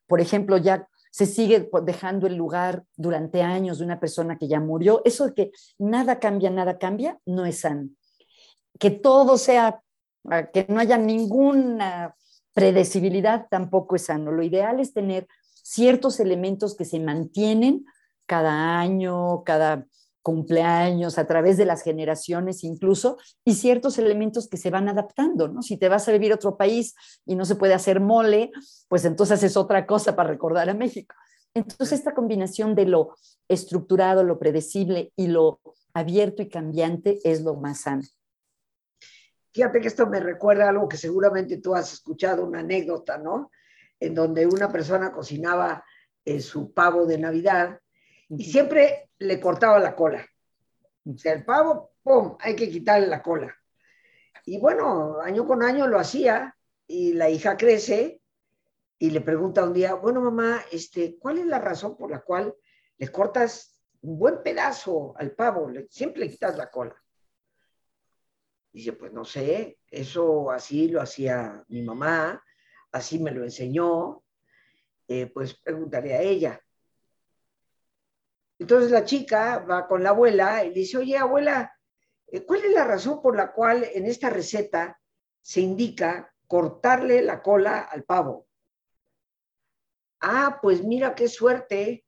por 0.07 0.19
ejemplo, 0.19 0.57
ya 0.57 0.87
se 1.11 1.27
sigue 1.27 1.69
dejando 1.83 2.25
el 2.25 2.35
lugar 2.35 2.83
durante 2.95 3.43
años 3.43 3.79
de 3.79 3.85
una 3.85 3.99
persona 3.99 4.37
que 4.39 4.47
ya 4.47 4.59
murió. 4.59 5.03
Eso 5.05 5.27
de 5.27 5.33
que 5.35 5.51
nada 5.77 6.19
cambia, 6.19 6.49
nada 6.49 6.79
cambia, 6.79 7.19
no 7.25 7.45
es 7.45 7.59
sano. 7.59 7.89
Que 8.79 8.89
todo 8.89 9.37
sea, 9.37 9.81
ah, 10.29 10.47
que 10.47 10.65
no 10.69 10.79
haya 10.79 10.97
ninguna 10.97 12.15
predecibilidad, 12.53 13.47
tampoco 13.49 13.95
es 13.95 14.05
sano. 14.05 14.31
Lo 14.31 14.41
ideal 14.41 14.79
es 14.79 14.93
tener 14.93 15.27
ciertos 15.61 16.19
elementos 16.19 16.75
que 16.75 16.85
se 16.85 16.99
mantienen 16.99 17.85
cada 18.29 18.79
año, 18.79 19.43
cada 19.43 19.87
cumpleaños, 20.21 21.17
a 21.17 21.25
través 21.25 21.57
de 21.57 21.65
las 21.65 21.81
generaciones 21.81 22.63
incluso, 22.63 23.17
y 23.43 23.55
ciertos 23.55 23.97
elementos 23.97 24.47
que 24.47 24.57
se 24.57 24.69
van 24.69 24.87
adaptando, 24.87 25.47
¿no? 25.47 25.63
Si 25.63 25.77
te 25.77 25.89
vas 25.89 26.07
a 26.07 26.11
vivir 26.11 26.31
a 26.31 26.35
otro 26.35 26.55
país 26.55 26.93
y 27.25 27.35
no 27.35 27.43
se 27.43 27.55
puede 27.55 27.73
hacer 27.73 27.99
mole, 27.99 28.51
pues 28.87 29.03
entonces 29.05 29.41
es 29.41 29.57
otra 29.57 29.87
cosa 29.87 30.15
para 30.15 30.29
recordar 30.29 30.69
a 30.69 30.75
México. 30.75 31.15
Entonces 31.55 31.93
esta 31.93 32.13
combinación 32.13 32.75
de 32.75 32.85
lo 32.85 33.15
estructurado, 33.47 34.23
lo 34.23 34.37
predecible 34.37 35.11
y 35.15 35.27
lo 35.27 35.59
abierto 35.95 36.43
y 36.43 36.49
cambiante 36.49 37.19
es 37.23 37.41
lo 37.41 37.55
más 37.55 37.81
sano. 37.81 38.03
Fíjate 39.51 39.81
que 39.81 39.87
esto 39.87 40.05
me 40.05 40.19
recuerda 40.19 40.69
algo 40.69 40.87
que 40.87 40.97
seguramente 40.97 41.57
tú 41.57 41.73
has 41.73 41.91
escuchado, 41.91 42.45
una 42.45 42.59
anécdota, 42.59 43.17
¿no? 43.17 43.49
En 43.99 44.13
donde 44.13 44.45
una 44.45 44.71
persona 44.71 45.11
cocinaba 45.11 45.83
eh, 46.23 46.39
su 46.39 46.71
pavo 46.71 47.07
de 47.07 47.17
Navidad 47.17 47.79
y 48.29 48.43
siempre 48.43 49.09
le 49.17 49.39
cortaba 49.39 49.79
la 49.79 49.95
cola. 49.95 50.25
O 51.05 51.17
sea, 51.17 51.33
el 51.33 51.43
pavo, 51.43 51.93
¡pum!, 52.03 52.37
hay 52.39 52.55
que 52.55 52.69
quitarle 52.69 53.07
la 53.07 53.21
cola. 53.21 53.55
Y 54.45 54.59
bueno, 54.59 55.19
año 55.21 55.45
con 55.45 55.63
año 55.63 55.87
lo 55.87 55.99
hacía 55.99 56.55
y 56.87 57.13
la 57.13 57.29
hija 57.29 57.57
crece 57.57 58.21
y 58.97 59.11
le 59.11 59.21
pregunta 59.21 59.63
un 59.63 59.73
día, 59.73 59.93
bueno, 59.93 60.21
mamá, 60.21 60.61
este, 60.71 61.17
¿cuál 61.17 61.39
es 61.39 61.45
la 61.45 61.59
razón 61.59 61.95
por 61.97 62.11
la 62.11 62.19
cual 62.19 62.53
le 62.97 63.07
cortas 63.09 63.81
un 64.01 64.19
buen 64.19 64.43
pedazo 64.43 65.13
al 65.17 65.31
pavo? 65.31 65.71
siempre 65.89 66.21
le 66.21 66.29
quitas 66.29 66.57
la 66.57 66.69
cola. 66.69 66.95
Dice, 68.71 68.93
pues 68.93 69.11
no 69.11 69.25
sé, 69.25 69.79
eso 69.89 70.51
así 70.51 70.89
lo 70.89 71.01
hacía 71.01 71.63
mi 71.69 71.81
mamá, 71.81 72.43
así 72.91 73.19
me 73.19 73.31
lo 73.31 73.43
enseñó, 73.43 74.23
eh, 75.07 75.27
pues 75.27 75.55
preguntaré 75.55 76.13
a 76.13 76.21
ella. 76.21 76.61
Entonces 78.59 78.91
la 78.91 79.05
chica 79.05 79.59
va 79.59 79.87
con 79.87 80.03
la 80.03 80.09
abuela 80.09 80.65
y 80.65 80.71
dice, 80.71 80.97
oye, 80.97 81.17
abuela, 81.17 81.73
eh, 82.27 82.45
¿cuál 82.45 82.65
es 82.65 82.73
la 82.73 82.83
razón 82.83 83.21
por 83.21 83.35
la 83.35 83.53
cual 83.53 83.87
en 83.93 84.05
esta 84.05 84.29
receta 84.29 84.99
se 85.41 85.61
indica 85.61 86.33
cortarle 86.45 87.21
la 87.21 87.41
cola 87.41 87.79
al 87.79 88.03
pavo? 88.03 88.47
Ah, 90.19 90.59
pues 90.61 90.83
mira 90.83 91.15
qué 91.15 91.29
suerte, 91.29 92.05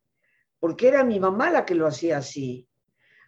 porque 0.59 0.89
era 0.89 1.05
mi 1.05 1.21
mamá 1.21 1.49
la 1.49 1.65
que 1.65 1.75
lo 1.75 1.87
hacía 1.87 2.17
así. 2.17 2.67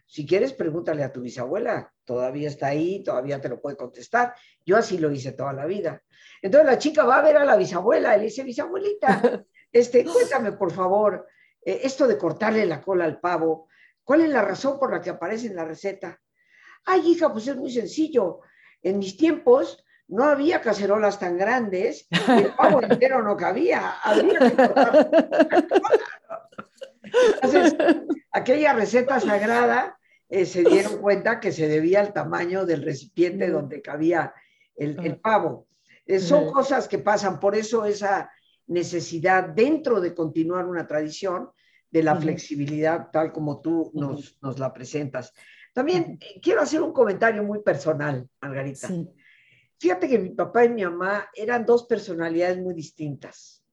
Si 0.06 0.26
quieres, 0.26 0.52
pregúntale 0.52 1.02
a 1.02 1.10
tu 1.10 1.22
bisabuela, 1.22 1.90
todavía 2.04 2.48
está 2.48 2.66
ahí, 2.66 3.02
todavía 3.02 3.40
te 3.40 3.48
lo 3.48 3.58
puede 3.62 3.78
contestar. 3.78 4.34
Yo 4.66 4.76
así 4.76 4.98
lo 4.98 5.10
hice 5.10 5.32
toda 5.32 5.54
la 5.54 5.64
vida. 5.64 6.02
Entonces 6.42 6.66
la 6.66 6.78
chica 6.78 7.04
va 7.04 7.16
a 7.16 7.22
ver 7.22 7.38
a 7.38 7.44
la 7.46 7.56
bisabuela 7.56 8.14
y 8.14 8.18
le 8.18 8.24
dice, 8.26 8.44
bisabuelita, 8.44 9.44
este, 9.72 10.04
cuéntame 10.04 10.52
por 10.52 10.72
favor, 10.72 11.26
eh, 11.64 11.80
esto 11.82 12.06
de 12.06 12.18
cortarle 12.18 12.66
la 12.66 12.80
cola 12.80 13.04
al 13.04 13.20
pavo, 13.20 13.68
¿cuál 14.02 14.22
es 14.22 14.28
la 14.28 14.42
razón 14.42 14.78
por 14.78 14.92
la 14.92 15.00
que 15.00 15.10
aparece 15.10 15.46
en 15.46 15.56
la 15.56 15.64
receta? 15.64 16.20
Ay, 16.84 17.12
hija, 17.12 17.32
pues 17.32 17.48
es 17.48 17.56
muy 17.56 17.72
sencillo. 17.72 18.40
En 18.82 18.98
mis 18.98 19.16
tiempos 19.16 19.84
no 20.08 20.24
había 20.24 20.60
cacerolas 20.60 21.18
tan 21.18 21.38
grandes 21.38 22.06
y 22.10 22.42
el 22.42 22.54
pavo 22.54 22.82
entero 22.82 23.22
no 23.22 23.36
cabía. 23.36 23.94
Había 24.02 24.38
que 24.38 24.52
cortar 24.52 25.10
Entonces, 27.42 27.76
aquella 28.32 28.74
receta 28.74 29.20
sagrada 29.20 29.98
eh, 30.28 30.44
se 30.46 30.62
dieron 30.62 30.98
cuenta 30.98 31.40
que 31.40 31.52
se 31.52 31.68
debía 31.68 32.00
al 32.00 32.12
tamaño 32.12 32.66
del 32.66 32.82
recipiente 32.82 33.48
donde 33.48 33.80
cabía 33.80 34.34
el, 34.76 35.18
pavo. 35.20 35.68
Eh, 36.06 36.18
son 36.18 36.52
cosas 36.52 36.88
que 36.88 36.98
pasan, 36.98 37.40
por 37.40 37.54
eso 37.54 37.84
esa 37.84 38.30
necesidad 38.66 39.44
dentro 39.44 40.00
de 40.00 40.14
continuar 40.14 40.66
una 40.66 40.86
tradición 40.86 41.50
de 41.94 42.02
la 42.02 42.16
flexibilidad 42.16 43.08
tal 43.12 43.32
como 43.32 43.60
tú 43.60 43.92
nos, 43.94 44.36
nos 44.42 44.58
la 44.58 44.72
presentas. 44.72 45.32
También 45.72 46.18
eh, 46.20 46.40
quiero 46.42 46.60
hacer 46.60 46.82
un 46.82 46.92
comentario 46.92 47.44
muy 47.44 47.62
personal, 47.62 48.28
Margarita. 48.40 48.88
Fíjate 49.78 50.08
que 50.08 50.18
mi 50.18 50.30
papá 50.30 50.64
y 50.64 50.70
mi 50.70 50.82
mamá 50.82 51.28
eran 51.32 51.64
dos 51.64 51.86
personalidades 51.86 52.58
muy 52.58 52.74
distintas. 52.74 53.64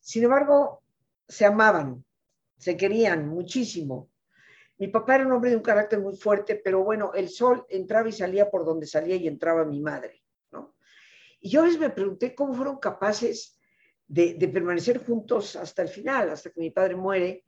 Sin 0.00 0.22
embargo, 0.22 0.82
se 1.26 1.46
amaban, 1.46 2.04
se 2.58 2.76
querían 2.76 3.26
muchísimo. 3.26 4.10
Mi 4.76 4.88
papá 4.88 5.14
era 5.14 5.26
un 5.26 5.32
hombre 5.32 5.48
de 5.48 5.56
un 5.56 5.62
carácter 5.62 5.98
muy 5.98 6.16
fuerte, 6.16 6.60
pero 6.62 6.84
bueno, 6.84 7.12
el 7.14 7.30
sol 7.30 7.64
entraba 7.70 8.06
y 8.10 8.12
salía 8.12 8.50
por 8.50 8.66
donde 8.66 8.86
salía 8.86 9.16
y 9.16 9.26
entraba 9.26 9.64
mi 9.64 9.80
madre, 9.80 10.22
¿no? 10.52 10.74
Y 11.40 11.48
yo 11.48 11.62
a 11.62 11.64
veces 11.64 11.80
me 11.80 11.88
pregunté 11.88 12.34
cómo 12.34 12.52
fueron 12.52 12.78
capaces 12.78 13.58
de, 14.10 14.48
permanecer 14.48 15.04
juntos 15.04 15.54
hasta 15.54 15.82
el 15.82 15.88
final, 15.88 16.30
hasta 16.30 16.50
que 16.50 16.60
mi 16.60 16.70
padre 16.70 16.96
muere 16.96 17.44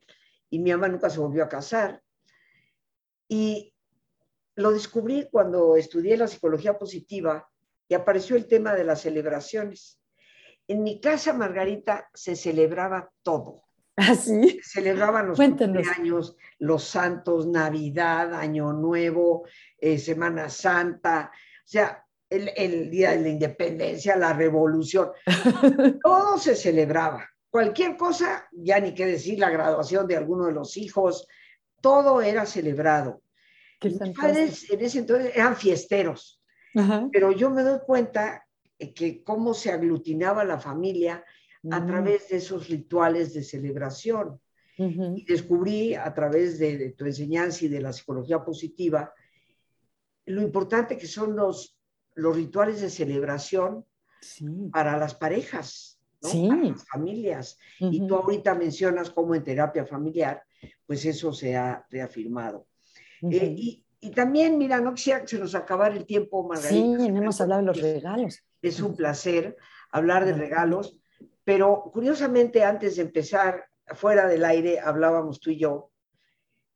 y 0.48 0.61
mi 0.61 0.70
mamá 0.70 0.88
nunca 0.88 1.11
se 1.11 1.18
volvió 1.18 1.42
a 1.42 1.48
casar. 1.48 2.01
Y 3.29 3.75
lo 4.55 4.70
descubrí 4.70 5.29
cuando 5.31 5.77
estudié 5.77 6.16
la 6.16 6.29
psicología 6.29 6.79
positiva 6.79 7.48
y 7.88 7.94
apareció 7.94 8.37
el 8.37 8.46
tema 8.46 8.75
de 8.75 8.85
las 8.85 9.01
celebraciones. 9.01 10.01
En 10.68 10.85
mi 10.85 11.01
casa, 11.01 11.33
Margarita, 11.33 12.09
se 12.14 12.37
celebraba 12.37 13.11
todo. 13.22 13.64
¿Así? 13.96 14.61
¿Ah, 14.61 14.62
celebraban 14.62 15.29
los 15.29 15.38
cumpleaños, 15.38 16.37
los 16.61 16.85
santos, 16.85 17.48
Navidad, 17.48 18.35
Año 18.35 18.73
Nuevo, 18.73 19.46
eh, 19.79 19.98
Semana 19.98 20.48
Santa. 20.48 21.33
O 21.33 21.69
sea, 21.69 22.06
el, 22.33 22.90
Día 22.90 23.12
de 23.12 23.20
la 23.20 23.28
Independencia, 23.28 24.16
la 24.16 24.33
Revolución, 24.33 25.10
todo 26.02 26.38
se 26.38 26.56
celebraba. 26.56 27.28
Cualquier 27.50 27.96
cosa, 27.96 28.48
ya 28.52 28.80
ni 28.80 28.94
qué 28.94 29.06
decir, 29.06 29.38
la 29.38 29.50
graduación 29.50 30.06
de 30.06 30.16
alguno 30.16 30.46
de 30.46 30.52
los 30.52 30.76
hijos, 30.76 31.26
todo 31.80 32.22
era 32.22 32.46
celebrado. 32.46 33.22
Mis 33.83 33.98
padres 34.16 34.70
en 34.70 34.80
ese 34.80 35.00
entonces 35.00 35.33
eran 35.35 35.56
fiesteros, 35.56 36.40
pero 37.12 37.33
yo 37.33 37.50
me 37.50 37.62
doy 37.62 37.80
cuenta 37.85 38.46
que 38.94 39.22
cómo 39.22 39.54
se 39.54 39.70
aglutinaba 39.70 40.44
la 40.44 40.58
familia 40.58 41.24
a 41.70 41.80
mm. 41.80 41.87
través 41.87 42.28
de 42.28 42.37
esos 42.37 42.68
rituales 42.68 43.35
de 43.35 43.42
celebración. 43.42 44.40
Y 44.78 45.24
descubrí 45.26 45.94
a 45.94 46.12
través 46.12 46.58
de, 46.58 46.76
de, 46.76 46.90
tu 46.92 47.04
enseñanza 47.04 47.66
y 47.66 47.68
de 47.68 47.80
la 47.80 47.92
psicología 47.92 48.42
positiva 48.42 49.12
lo 50.26 50.42
importante 50.42 50.96
que 50.96 51.06
son 51.06 51.37
los 51.37 51.76
los 52.15 52.37
rituales 52.37 52.81
de 52.81 52.90
celebración 52.90 53.85
para 54.73 54.96
las 54.96 55.15
parejas, 55.15 55.98
para 56.21 56.56
las 56.56 56.85
familias. 56.87 57.58
Y 57.79 58.06
tú 58.06 58.17
ahorita 58.17 58.54
mencionas 58.54 59.10
cómo 59.10 59.35
en 59.35 59.44
terapia 59.44 59.85
familiar, 59.85 60.42
pues 60.87 61.04
eso 61.04 61.33
se 61.33 61.56
ha 61.56 61.85
reafirmado. 61.90 62.67
Eh, 63.23 63.54
y, 64.00 64.10
también, 64.10 64.58
mira, 64.58 64.81
no 64.81 64.94
quisiera 64.94 65.21
que 65.21 65.29
se 65.29 65.38
nos 65.38 65.54
acabara 65.54 65.94
el 65.94 66.06
tiempo, 66.06 66.46
Margarita. 66.46 66.71
Sí, 66.98 67.10
no 67.10 67.23
hemos 67.23 67.40
hablado 67.40 67.60
de 67.60 67.67
los 67.67 67.81
regalos. 67.81 68.42
Es 68.60 68.81
un 68.81 68.96
placer 68.96 69.56
hablar 69.90 70.25
de 70.25 70.33
regalos, 70.33 70.98
pero 71.44 71.90
curiosamente 71.92 72.65
antes 72.65 72.96
de 72.96 73.02
empezar, 73.02 73.67
fuera 73.94 74.27
del 74.27 74.44
aire, 74.44 74.81
hablábamos 74.81 75.38
tú 75.40 75.50
y 75.50 75.58
yo, 75.58 75.90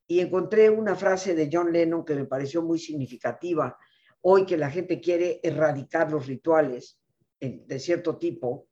y 0.06 0.20
encontré 0.20 0.70
una 0.70 0.94
frase 0.94 1.34
de 1.34 1.48
John 1.52 1.72
Lennon 1.72 2.04
que 2.04 2.14
me 2.14 2.26
pareció 2.26 2.62
muy 2.62 2.78
significativa 2.78 3.76
hoy 4.28 4.44
que 4.44 4.56
la 4.56 4.70
gente 4.70 5.00
quiere 5.00 5.38
erradicar 5.40 6.10
los 6.10 6.26
rituales 6.26 6.98
de 7.38 7.78
cierto 7.78 8.16
tipo, 8.18 8.66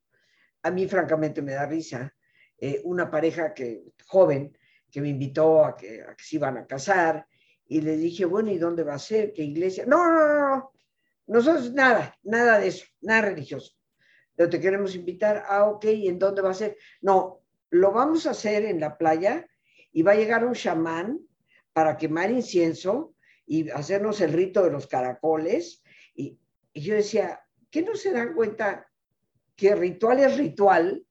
a 0.63 0.71
mí 0.73 0.89
francamente 0.89 1.43
me 1.43 1.53
da 1.53 1.65
risa. 1.65 2.13
Eh, 2.59 2.81
una 2.83 3.09
pareja 3.09 3.55
que, 3.55 3.85
joven 4.05 4.57
que 4.91 5.01
me 5.01 5.11
invitó 5.11 5.65
a 5.65 5.77
que, 5.77 6.05
se 6.19 6.37
iban 6.37 6.57
a 6.57 6.67
casar 6.67 7.29
y 7.69 7.81
le 7.83 7.97
dije, 7.97 8.25
bueno, 8.25 8.51
¿y 8.51 8.59
dónde 8.59 8.83
va 8.83 8.95
a 8.95 8.99
ser? 8.99 9.33
¿Qué 9.33 9.45
iglesia? 9.45 9.87
No, 9.87 10.11
no, 10.11 10.49
no, 10.49 10.73
nosotros 11.29 11.73
nada, 11.73 12.19
nada 12.25 12.59
de 12.59 12.69
eso, 12.69 12.87
nada 13.01 13.23
religioso. 13.23 13.77
Pero 14.35 14.51
te 14.51 14.59
queremos 14.59 14.97
invitar, 14.97 15.45
ah, 15.47 15.67
ok, 15.67 15.85
¿y 15.85 16.09
en 16.09 16.19
dónde 16.19 16.43
va 16.43 16.51
a 16.51 16.55
ser? 16.55 16.77
No, 17.01 17.45
lo 17.71 17.93
vamos 17.93 18.27
a 18.27 18.31
hacer 18.31 18.65
en 18.65 18.81
la 18.81 18.99
playa 18.99 19.47
y 19.93 20.03
va 20.03 20.13
a 20.13 20.17
llegar 20.17 20.45
un 20.45 20.55
chamán 20.55 21.21
para 21.73 21.97
quemar 21.97 22.33
incienso 22.33 23.14
y 23.47 23.71
hacernos 23.71 24.21
el 24.21 24.33
rito 24.33 24.63
de 24.63 24.71
los 24.71 24.87
caracoles. 24.87 25.83
Y, 26.15 26.39
yo 26.75 26.95
decía, 26.95 27.41
¿qué 27.71 27.83
no 27.83 27.95
se 27.95 28.13
dan 28.13 28.35
cuenta 28.35 28.91
que 29.55 29.75
ritual 29.75 30.19
es 30.21 30.37
ritual? 30.37 31.07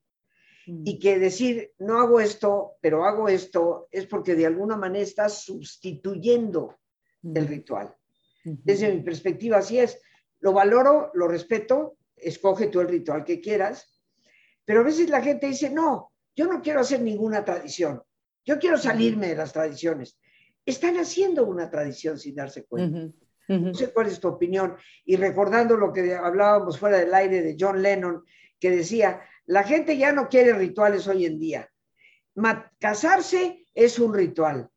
Y 0.66 0.96
mm. 0.96 1.00
que 1.00 1.20
decir, 1.20 1.74
no 1.80 2.00
hago 2.00 2.20
esto, 2.20 2.78
pero 2.82 3.06
hago 3.06 3.28
esto, 3.28 3.88
es 3.92 4.08
porque 4.08 4.36
de 4.36 4.46
alguna 4.46 4.78
manera 4.78 5.04
estás 5.04 5.44
sustituyendo 5.44 6.78
el 7.24 7.46
mm. 7.46 7.48
ritual. 7.48 7.96
Desde 8.44 8.94
mi 8.94 9.02
perspectiva, 9.02 9.60
así 9.60 9.80
es. 9.80 10.02
Lo 10.40 10.52
valoro, 10.52 11.12
lo 11.14 11.30
respeto, 11.30 11.98
escoge 12.16 12.68
tú 12.68 12.82
el 12.82 12.90
ritual 12.90 13.24
que 13.24 13.40
quieras, 13.40 14.02
pero 14.66 14.82
a 14.82 14.84
veces 14.84 15.10
la 15.10 15.22
gente 15.22 15.48
dice, 15.48 15.70
no, 15.70 16.12
yo 16.36 16.48
no 16.48 16.62
quiero 16.62 16.82
hacer 16.82 17.02
ninguna 17.02 17.44
tradición, 17.46 18.02
yo 18.46 18.60
quiero 18.60 18.78
salirme 18.78 19.30
de 19.30 19.36
las 19.36 19.54
tradiciones. 19.54 20.18
Están 20.66 20.98
haciendo 20.98 21.46
una 21.46 21.70
tradición 21.70 22.18
sin 22.18 22.36
darse 22.36 22.66
cuenta. 22.66 23.12
No 23.48 23.74
sé 23.74 23.92
cuál 23.92 24.08
es 24.08 24.20
tu 24.20 24.30
opinión. 24.30 24.76
Y 25.06 25.18
recordando 25.18 25.76
lo 25.76 25.92
que 25.92 26.16
hablábamos 26.16 26.80
fuera 26.80 26.98
del 26.98 27.14
aire 27.14 27.42
de 27.42 27.58
John 27.60 27.82
Lennon, 27.82 28.24
que 28.60 28.72
decía, 28.72 29.22
la 29.46 29.64
gente 29.64 29.98
ya 29.98 30.14
no 30.14 30.30
quiere 30.30 30.54
rituales 30.54 31.08
hoy 31.08 31.26
en 31.26 31.40
día. 31.40 31.70
casarse 32.80 33.66
es 33.74 34.00
un 34.00 34.14
ritual. 34.14 34.70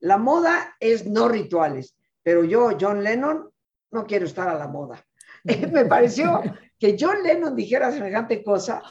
La 0.00 0.18
moda 0.18 0.76
es 0.80 1.06
no 1.06 1.28
rituales. 1.28 1.96
Pero 2.22 2.44
yo, 2.44 2.76
John 2.78 3.02
Lennon, 3.02 3.48
no 3.90 4.06
quiero 4.06 4.26
estar 4.26 4.48
a 4.48 4.58
la 4.58 4.68
moda. 4.68 5.04
Me 5.72 5.84
pareció 5.86 6.42
que 6.78 6.96
John 6.98 7.22
Lennon 7.22 7.54
dijera 7.54 7.92
semejante 7.92 8.42
cosa. 8.42 8.82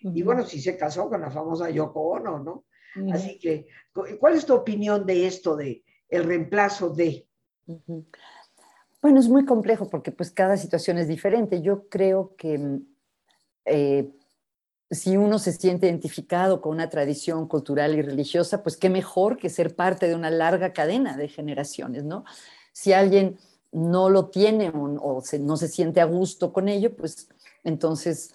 Y 0.00 0.22
bueno, 0.22 0.44
si 0.44 0.60
se 0.60 0.76
casó 0.76 1.08
con 1.08 1.20
la 1.20 1.30
famosa 1.30 1.68
Yoko 1.68 2.00
Ono, 2.00 2.38
¿no? 2.38 2.64
Así 3.12 3.38
que, 3.38 3.66
¿cuál 4.18 4.34
es 4.34 4.46
tu 4.46 4.54
opinión 4.54 5.04
de 5.04 5.26
esto, 5.26 5.54
de 5.54 5.84
el 6.08 6.24
reemplazo 6.24 6.90
de? 6.90 7.26
Bueno, 9.02 9.20
es 9.20 9.28
muy 9.28 9.44
complejo 9.44 9.88
porque 9.88 10.12
pues 10.12 10.30
cada 10.30 10.56
situación 10.56 10.98
es 10.98 11.08
diferente. 11.08 11.62
Yo 11.62 11.88
creo 11.88 12.34
que 12.36 12.58
mm, 12.58 12.86
eh, 13.66 14.10
si 14.90 15.16
uno 15.16 15.38
se 15.38 15.52
siente 15.52 15.86
identificado 15.86 16.60
con 16.60 16.72
una 16.72 16.88
tradición 16.88 17.48
cultural 17.48 17.96
y 17.96 18.02
religiosa, 18.02 18.62
pues 18.62 18.76
qué 18.76 18.88
mejor 18.88 19.36
que 19.36 19.48
ser 19.48 19.74
parte 19.74 20.08
de 20.08 20.14
una 20.14 20.30
larga 20.30 20.72
cadena 20.72 21.16
de 21.16 21.28
generaciones, 21.28 22.04
¿no? 22.04 22.24
Si 22.72 22.92
alguien 22.92 23.38
no 23.72 24.08
lo 24.10 24.28
tiene 24.30 24.70
o, 24.74 25.22
no 25.40 25.56
se 25.56 25.68
siente 25.68 26.00
a 26.00 26.04
gusto 26.04 26.52
con 26.52 26.68
ello, 26.68 26.94
pues 26.94 27.28
entonces 27.64 28.32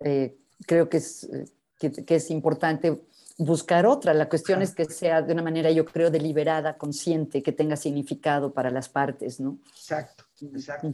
eh, 0.00 0.36
creo 0.66 0.88
que 0.88 0.98
eh, 0.98 1.46
que, 1.78 2.14
es 2.14 2.30
importante 2.30 3.02
buscar 3.36 3.86
otra. 3.86 4.14
La 4.14 4.28
cuestión 4.28 4.62
es 4.62 4.74
que 4.74 4.84
sea 4.84 5.22
de 5.22 5.32
una 5.32 5.42
manera, 5.42 5.70
yo 5.70 5.84
creo, 5.84 6.10
deliberada, 6.10 6.76
consciente, 6.76 7.42
que 7.42 7.52
tenga 7.52 7.76
significado 7.76 8.52
para 8.52 8.70
las 8.70 8.88
partes, 8.88 9.40
¿no? 9.40 9.58
Exacto, 9.76 10.24
exacto. 10.40 10.90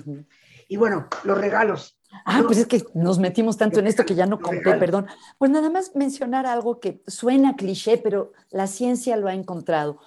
Y 0.69 0.77
bueno, 0.77 1.09
los 1.25 1.39
regalos. 1.39 1.99
Ah, 2.25 2.43
pues 2.45 2.59
es 2.59 2.67
que 2.67 2.85
nos 2.95 3.19
metimos 3.19 3.57
tanto 3.57 3.79
en 3.79 3.87
esto 3.87 4.05
que 4.05 4.15
ya 4.15 4.27
no 4.27 4.41
conté, 4.41 4.75
perdón. 4.75 5.07
Pues 5.39 5.51
nada 5.51 5.71
más 5.71 5.95
mencionar 5.95 6.47
algo 6.47 6.81
que 6.81 7.03
suena 7.07 7.57
cliché, 7.57 7.99
pero 7.99 8.33
la 8.51 8.67
ciencia 8.67 9.17
lo 9.17 9.29
ha 9.29 9.35
encontrado, 9.35 9.99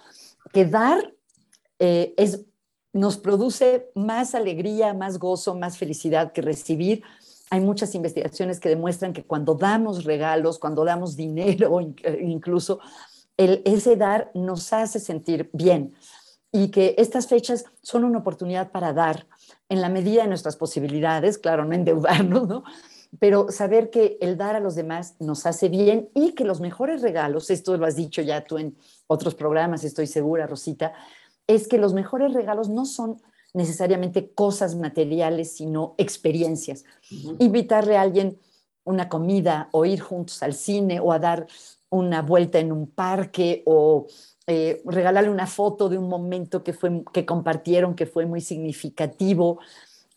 que 0.52 0.66
dar 0.66 1.14
eh, 1.80 2.14
es 2.18 2.46
nos 2.94 3.18
produce 3.18 3.90
más 3.96 4.36
alegría, 4.36 4.94
más 4.94 5.18
gozo, 5.18 5.56
más 5.56 5.78
felicidad 5.78 6.32
que 6.32 6.44
recibir. 6.44 7.04
Hay 7.50 7.62
muchas 7.62 7.94
investigaciones 7.96 8.60
que 8.60 8.70
demuestran 8.70 9.14
que 9.14 9.24
cuando 9.24 9.56
damos 9.56 10.04
regalos, 10.04 10.60
cuando 10.60 10.84
damos 10.86 11.16
dinero, 11.16 11.80
eh, 12.04 12.20
incluso, 12.22 12.80
el, 13.38 13.62
ese 13.66 13.96
dar 13.96 14.32
nos 14.34 14.74
hace 14.74 15.00
sentir 15.00 15.50
bien 15.54 15.94
y 16.52 16.70
que 16.70 16.94
estas 17.00 17.28
fechas 17.28 17.66
son 17.82 18.04
una 18.04 18.20
oportunidad 18.20 18.72
para 18.72 18.94
dar 18.94 19.26
en 19.70 19.82
la 19.82 19.90
medida 19.90 20.22
de 20.22 20.28
nuestras 20.28 20.56
posibilidades, 20.56 21.40
claro, 21.40 21.66
no 21.66 21.74
endeudarnos, 21.74 22.48
¿no? 22.48 22.64
Pero 23.20 23.52
saber 23.52 23.90
que 23.90 24.18
el 24.22 24.38
dar 24.38 24.56
a 24.56 24.60
los 24.60 24.76
demás 24.76 25.16
nos 25.20 25.46
hace 25.48 25.68
bien 25.68 26.10
y 26.14 26.34
que 26.34 26.46
los 26.46 26.62
mejores 26.62 27.02
regalos, 27.02 27.50
esto 27.50 27.76
lo 27.76 27.86
has 27.86 27.96
dicho 27.96 28.22
ya 28.22 28.44
tú 28.44 28.58
en 28.60 28.78
otros 29.08 29.34
programas, 29.34 29.84
estoy 29.84 30.08
segura, 30.08 30.48
Rosita, 30.48 30.94
es 31.48 31.68
que 31.68 31.78
los 31.78 31.94
mejores 31.94 32.34
regalos 32.34 32.70
no 32.70 32.86
son 32.86 33.22
necesariamente 33.54 34.32
cosas 34.32 34.76
materiales, 34.76 35.52
sino 35.52 35.96
experiencias. 35.98 36.84
Invitarle 37.40 37.98
a 37.98 38.02
alguien 38.02 38.40
una 38.84 39.10
comida 39.10 39.70
o 39.72 39.86
ir 39.86 40.02
juntos 40.02 40.44
al 40.44 40.54
cine 40.54 41.00
o 41.00 41.12
a 41.14 41.20
dar 41.20 41.48
una 41.90 42.22
vuelta 42.22 42.60
en 42.60 42.72
un 42.72 42.88
parque 42.88 43.62
o 43.66 44.08
eh, 44.48 44.82
regalarle 44.86 45.30
una 45.30 45.48
foto 45.48 45.88
de 45.88 45.98
un 45.98 46.10
momento 46.10 46.64
que, 46.64 46.74
fue, 46.74 47.04
que 47.14 47.26
compartieron 47.26 47.96
que 47.96 48.08
fue 48.08 48.26
muy 48.26 48.42
significativo. 48.42 49.60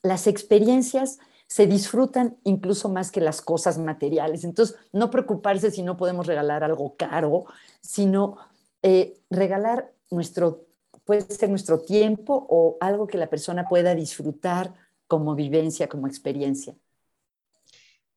Las 0.03 0.27
experiencias 0.27 1.19
se 1.47 1.67
disfrutan 1.67 2.39
incluso 2.43 2.89
más 2.89 3.13
que 3.13 3.21
las 3.21 3.41
cosas 3.41 3.79
materiales. 3.79 4.43
Entonces, 4.43 4.77
no 4.93 5.11
preocuparse 5.11 5.71
si 5.71 5.83
no 5.83 5.97
podemos 5.97 6.27
regalar 6.27 6.65
algo 6.65 6.97
caro, 6.97 7.45
sino 7.81 8.39
eh, 8.83 9.21
regalar 9.31 9.93
nuestro 10.11 10.65
puede 11.07 11.23
ser 11.23 11.49
nuestro 11.49 11.79
tiempo 11.79 12.47
o 12.51 12.77
algo 12.81 13.07
que 13.07 13.17
la 13.17 13.31
persona 13.31 13.67
pueda 13.67 13.95
disfrutar 13.95 14.75
como 15.07 15.37
vivencia, 15.37 15.89
como 15.89 16.09
experiencia. 16.09 16.77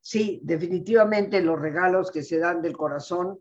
Sí, 0.02 0.42
definitivamente 0.44 1.40
los 1.42 1.60
regalos 1.60 2.10
que 2.10 2.24
se 2.24 2.40
dan 2.40 2.62
del 2.64 2.76
corazón 2.76 3.40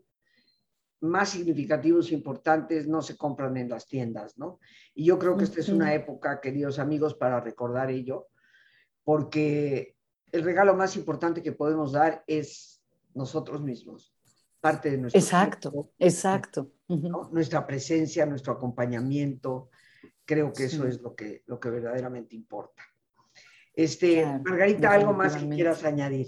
más 1.01 1.29
significativos 1.29 2.11
e 2.11 2.13
importantes 2.13 2.87
no 2.87 3.01
se 3.01 3.17
compran 3.17 3.57
en 3.57 3.69
las 3.69 3.87
tiendas, 3.87 4.37
¿no? 4.37 4.59
Y 4.93 5.05
yo 5.05 5.17
creo 5.17 5.35
que 5.35 5.45
esta 5.45 5.61
es 5.61 5.69
una 5.69 5.93
época, 5.93 6.41
queridos 6.41 6.77
amigos, 6.77 7.15
para 7.15 7.39
recordar 7.39 7.89
ello, 7.89 8.27
porque 9.03 9.95
el 10.31 10.43
regalo 10.43 10.75
más 10.75 10.95
importante 10.95 11.41
que 11.41 11.53
podemos 11.53 11.93
dar 11.93 12.23
es 12.27 12.83
nosotros 13.15 13.61
mismos 13.61 14.13
parte 14.59 14.91
de 14.91 14.97
nuestro 14.97 15.19
Exacto, 15.19 15.91
exacto. 15.97 16.71
Nuestra 17.31 17.65
presencia, 17.65 18.25
nuestro 18.25 18.53
acompañamiento, 18.53 19.69
creo 20.25 20.51
que 20.51 20.65
eso 20.65 20.87
es 20.87 21.01
lo 21.01 21.15
que, 21.15 21.43
lo 21.45 21.59
que 21.59 21.69
verdaderamente 21.69 22.35
importa. 22.35 22.83
Este, 23.73 24.25
Margarita, 24.25 24.91
¿algo 24.91 25.13
más 25.13 25.35
que 25.35 25.47
quieras 25.49 25.83
añadir? 25.83 26.27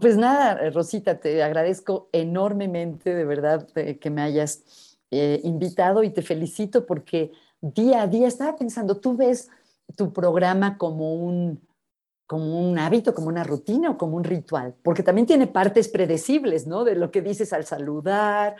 Pues 0.00 0.16
nada, 0.16 0.60
eh, 0.60 0.70
Rosita, 0.70 1.18
te 1.18 1.42
agradezco 1.42 2.08
enormemente, 2.12 3.14
de 3.14 3.24
verdad, 3.24 3.66
eh, 3.74 3.98
que 3.98 4.10
me 4.10 4.22
hayas 4.22 4.98
eh, 5.10 5.40
invitado 5.44 6.02
y 6.02 6.10
te 6.10 6.22
felicito 6.22 6.84
porque 6.86 7.32
día 7.60 8.02
a 8.02 8.06
día 8.06 8.28
estaba 8.28 8.56
pensando, 8.56 9.00
tú 9.00 9.16
ves 9.16 9.48
tu 9.96 10.12
programa 10.12 10.76
como 10.76 11.14
un, 11.14 11.66
como 12.28 12.60
un 12.60 12.78
hábito, 12.78 13.14
como 13.14 13.28
una 13.28 13.42
rutina 13.42 13.90
o 13.90 13.98
como 13.98 14.16
un 14.18 14.22
ritual, 14.22 14.76
porque 14.82 15.02
también 15.02 15.26
tiene 15.26 15.46
partes 15.46 15.88
predecibles, 15.88 16.66
¿no? 16.66 16.84
De 16.84 16.94
lo 16.94 17.10
que 17.10 17.22
dices 17.22 17.54
al 17.54 17.64
saludar, 17.64 18.54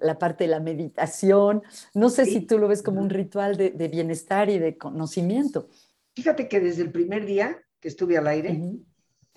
la 0.00 0.18
parte 0.18 0.44
de 0.44 0.50
la 0.50 0.60
meditación. 0.60 1.62
No 1.94 2.10
sé 2.10 2.24
si 2.26 2.40
tú 2.40 2.58
lo 2.58 2.68
ves 2.68 2.82
como 2.82 3.00
un 3.00 3.10
ritual 3.10 3.56
de, 3.56 3.88
bienestar 3.88 4.50
y 4.50 4.58
de 4.58 4.76
conocimiento. 4.76 5.68
Fíjate 6.14 6.48
que 6.48 6.60
desde 6.60 6.82
el 6.82 6.90
primer 6.90 7.24
día 7.26 7.62
que 7.80 7.88
estuve 7.88 8.16
al 8.16 8.26
aire, 8.26 8.60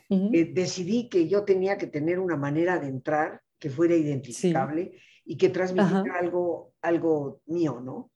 eh, 0.10 0.52
decidí 0.54 1.08
que 1.10 1.28
yo 1.28 1.44
tenía 1.44 1.78
que 1.78 1.88
tener 1.88 2.20
una 2.20 2.38
manera 2.38 2.80
de 2.80 2.88
entrar 2.88 3.42
que 3.60 3.70
fuera 3.70 3.96
identificable 3.96 4.94
y 5.26 5.38
que 5.38 5.50
transmitiera 5.50 6.18
algo, 6.20 6.74
algo 6.82 7.42
mío, 7.46 7.82
¿no? 7.84 8.12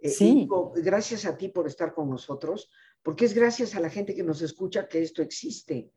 Eh, 0.00 0.10
sí. 0.10 0.48
gracias 0.76 1.24
a 1.24 1.36
ti 1.36 1.48
por 1.48 1.66
estar 1.66 1.92
con 1.92 2.08
nosotros 2.08 2.70
porque 3.08 3.24
es 3.24 3.32
gracias 3.32 3.74
a 3.74 3.80
la 3.80 3.88
gente 3.88 4.14
que 4.14 4.22
nos 4.22 4.42
escucha 4.42 4.86
que 4.86 5.00
esto 5.00 5.22
existe. 5.22 5.90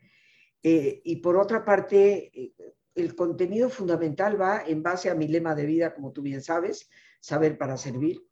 Eh, 0.63 1.01
y 1.03 1.17
por 1.17 1.35
otra 1.35 1.65
parte, 1.65 2.31
eh, 2.33 2.53
el 2.95 3.15
contenido 3.15 3.69
fundamental 3.69 4.39
va 4.39 4.63
en 4.65 4.81
base 4.81 5.09
a 5.09 5.13
mi 5.13 5.27
lema 5.27 5.53
de 5.53 5.65
vida, 5.65 5.93
como 5.93 6.13
tú 6.13 6.21
bien 6.21 6.41
sabes, 6.41 6.89
saber 7.19 7.57
para 7.57 7.75
servir. 7.75 8.25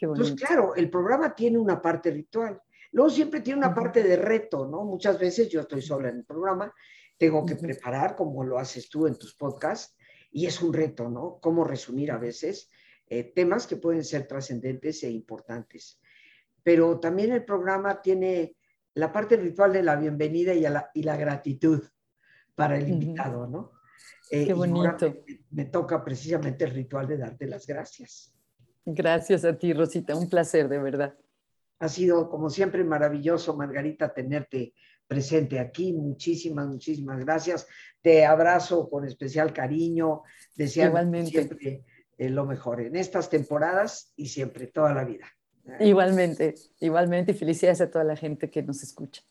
Entonces, 0.00 0.36
claro, 0.36 0.76
el 0.76 0.88
programa 0.88 1.34
tiene 1.34 1.58
una 1.58 1.82
parte 1.82 2.12
ritual. 2.12 2.62
Luego 2.92 3.10
siempre 3.10 3.40
tiene 3.40 3.58
una 3.58 3.74
parte 3.74 4.04
de 4.04 4.14
reto, 4.14 4.68
¿no? 4.68 4.84
Muchas 4.84 5.18
veces 5.18 5.48
yo 5.48 5.62
estoy 5.62 5.82
sola 5.82 6.08
en 6.08 6.18
el 6.18 6.24
programa, 6.24 6.72
tengo 7.18 7.44
que 7.44 7.56
preparar 7.56 8.14
como 8.14 8.44
lo 8.44 8.56
haces 8.56 8.88
tú 8.88 9.08
en 9.08 9.18
tus 9.18 9.34
podcasts, 9.34 9.96
y 10.30 10.46
es 10.46 10.62
un 10.62 10.72
reto, 10.72 11.10
¿no? 11.10 11.40
Cómo 11.42 11.64
resumir 11.64 12.12
a 12.12 12.18
veces 12.18 12.70
eh, 13.08 13.24
temas 13.24 13.66
que 13.66 13.74
pueden 13.74 14.04
ser 14.04 14.28
trascendentes 14.28 15.02
e 15.02 15.10
importantes 15.10 15.98
pero 16.66 16.98
también 16.98 17.30
el 17.30 17.44
programa 17.44 18.02
tiene 18.02 18.56
la 18.94 19.12
parte 19.12 19.36
ritual 19.36 19.72
de 19.72 19.84
la 19.84 19.94
bienvenida 19.94 20.52
y, 20.52 20.62
la, 20.62 20.90
y 20.94 21.04
la, 21.04 21.16
gratitud 21.16 21.80
para 22.56 22.76
el 22.76 22.88
invitado, 22.88 23.46
¿no? 23.46 23.70
Eh, 24.32 24.46
Qué 24.46 24.52
bonito. 24.52 25.14
Me, 25.50 25.66
toca 25.66 26.02
precisamente 26.02 26.64
el 26.64 26.72
ritual 26.72 27.06
de 27.06 27.18
darte 27.18 27.46
las 27.46 27.68
gracias. 27.68 28.34
Gracias 28.84 29.44
a 29.44 29.56
ti, 29.56 29.72
Rosita. 29.74 30.16
Un 30.16 30.28
placer, 30.28 30.68
de 30.68 30.80
verdad. 30.80 31.16
Ha 31.78 31.88
sido, 31.88 32.28
como 32.28 32.50
siempre, 32.50 32.82
maravilloso, 32.82 33.56
Margarita, 33.56 34.12
tenerte 34.12 34.74
presente 35.06 35.60
aquí. 35.60 35.92
Muchísimas, 35.92 36.66
muchísimas 36.66 37.20
gracias. 37.20 37.68
Te 38.02 38.26
abrazo 38.26 38.90
con 38.90 39.04
especial 39.04 39.52
cariño, 39.52 40.22
deseando 40.56 41.24
siempre 41.26 41.84
eh, 42.18 42.28
lo 42.28 42.44
mejor 42.44 42.80
en 42.80 42.96
estas 42.96 43.30
temporadas 43.30 44.12
y 44.16 44.26
siempre, 44.26 44.66
toda 44.66 44.92
la 44.92 45.04
vida. 45.04 45.28
Igualmente, 45.80 46.54
igualmente, 46.80 47.32
y 47.32 47.34
felicidades 47.34 47.80
a 47.80 47.90
toda 47.90 48.04
la 48.04 48.16
gente 48.16 48.50
que 48.50 48.62
nos 48.62 48.82
escucha. 48.82 49.22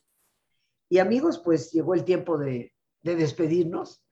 Y 0.90 1.00
amigos, 1.00 1.40
pues 1.40 1.72
llegó 1.72 1.94
el 1.94 2.04
tiempo 2.04 2.38
de, 2.38 2.74
de 3.02 3.16
despedirnos, 3.16 4.04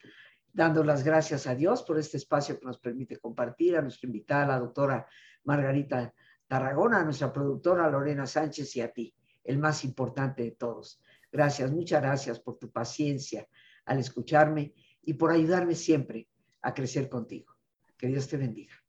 dando 0.52 0.84
las 0.84 1.04
gracias 1.04 1.48
a 1.48 1.56
Dios 1.56 1.84
por 1.84 1.98
este 2.00 2.18
espacio 2.18 2.60
que 2.60 2.66
nos 2.66 2.80
permite 2.80 3.18
compartir, 3.18 3.76
a 3.76 3.82
nuestra 3.82 4.08
invitada, 4.08 4.48
la 4.48 4.60
doctora 4.60 5.08
Margarita 5.44 6.14
Tarragona, 6.48 7.02
a 7.02 7.04
nuestra 7.04 7.34
productora 7.34 7.90
Lorena 7.90 8.26
Sánchez 8.26 8.76
y 8.76 8.82
a 8.82 8.92
ti, 8.92 9.14
el 9.44 9.58
más 9.58 9.84
importante 9.84 10.44
de 10.44 10.52
todos. 10.52 11.02
Gracias, 11.32 11.72
muchas 11.72 12.02
gracias 12.02 12.40
por 12.40 12.60
tu 12.60 12.72
paciencia 12.72 13.48
al 13.86 14.00
escucharme 14.00 14.74
y 15.02 15.14
por 15.14 15.32
ayudarme 15.32 15.76
siempre 15.76 16.30
a 16.62 16.74
crecer 16.74 17.10
contigo. 17.10 17.54
Que 17.98 18.08
Dios 18.08 18.28
te 18.28 18.38
bendiga. 18.38 18.83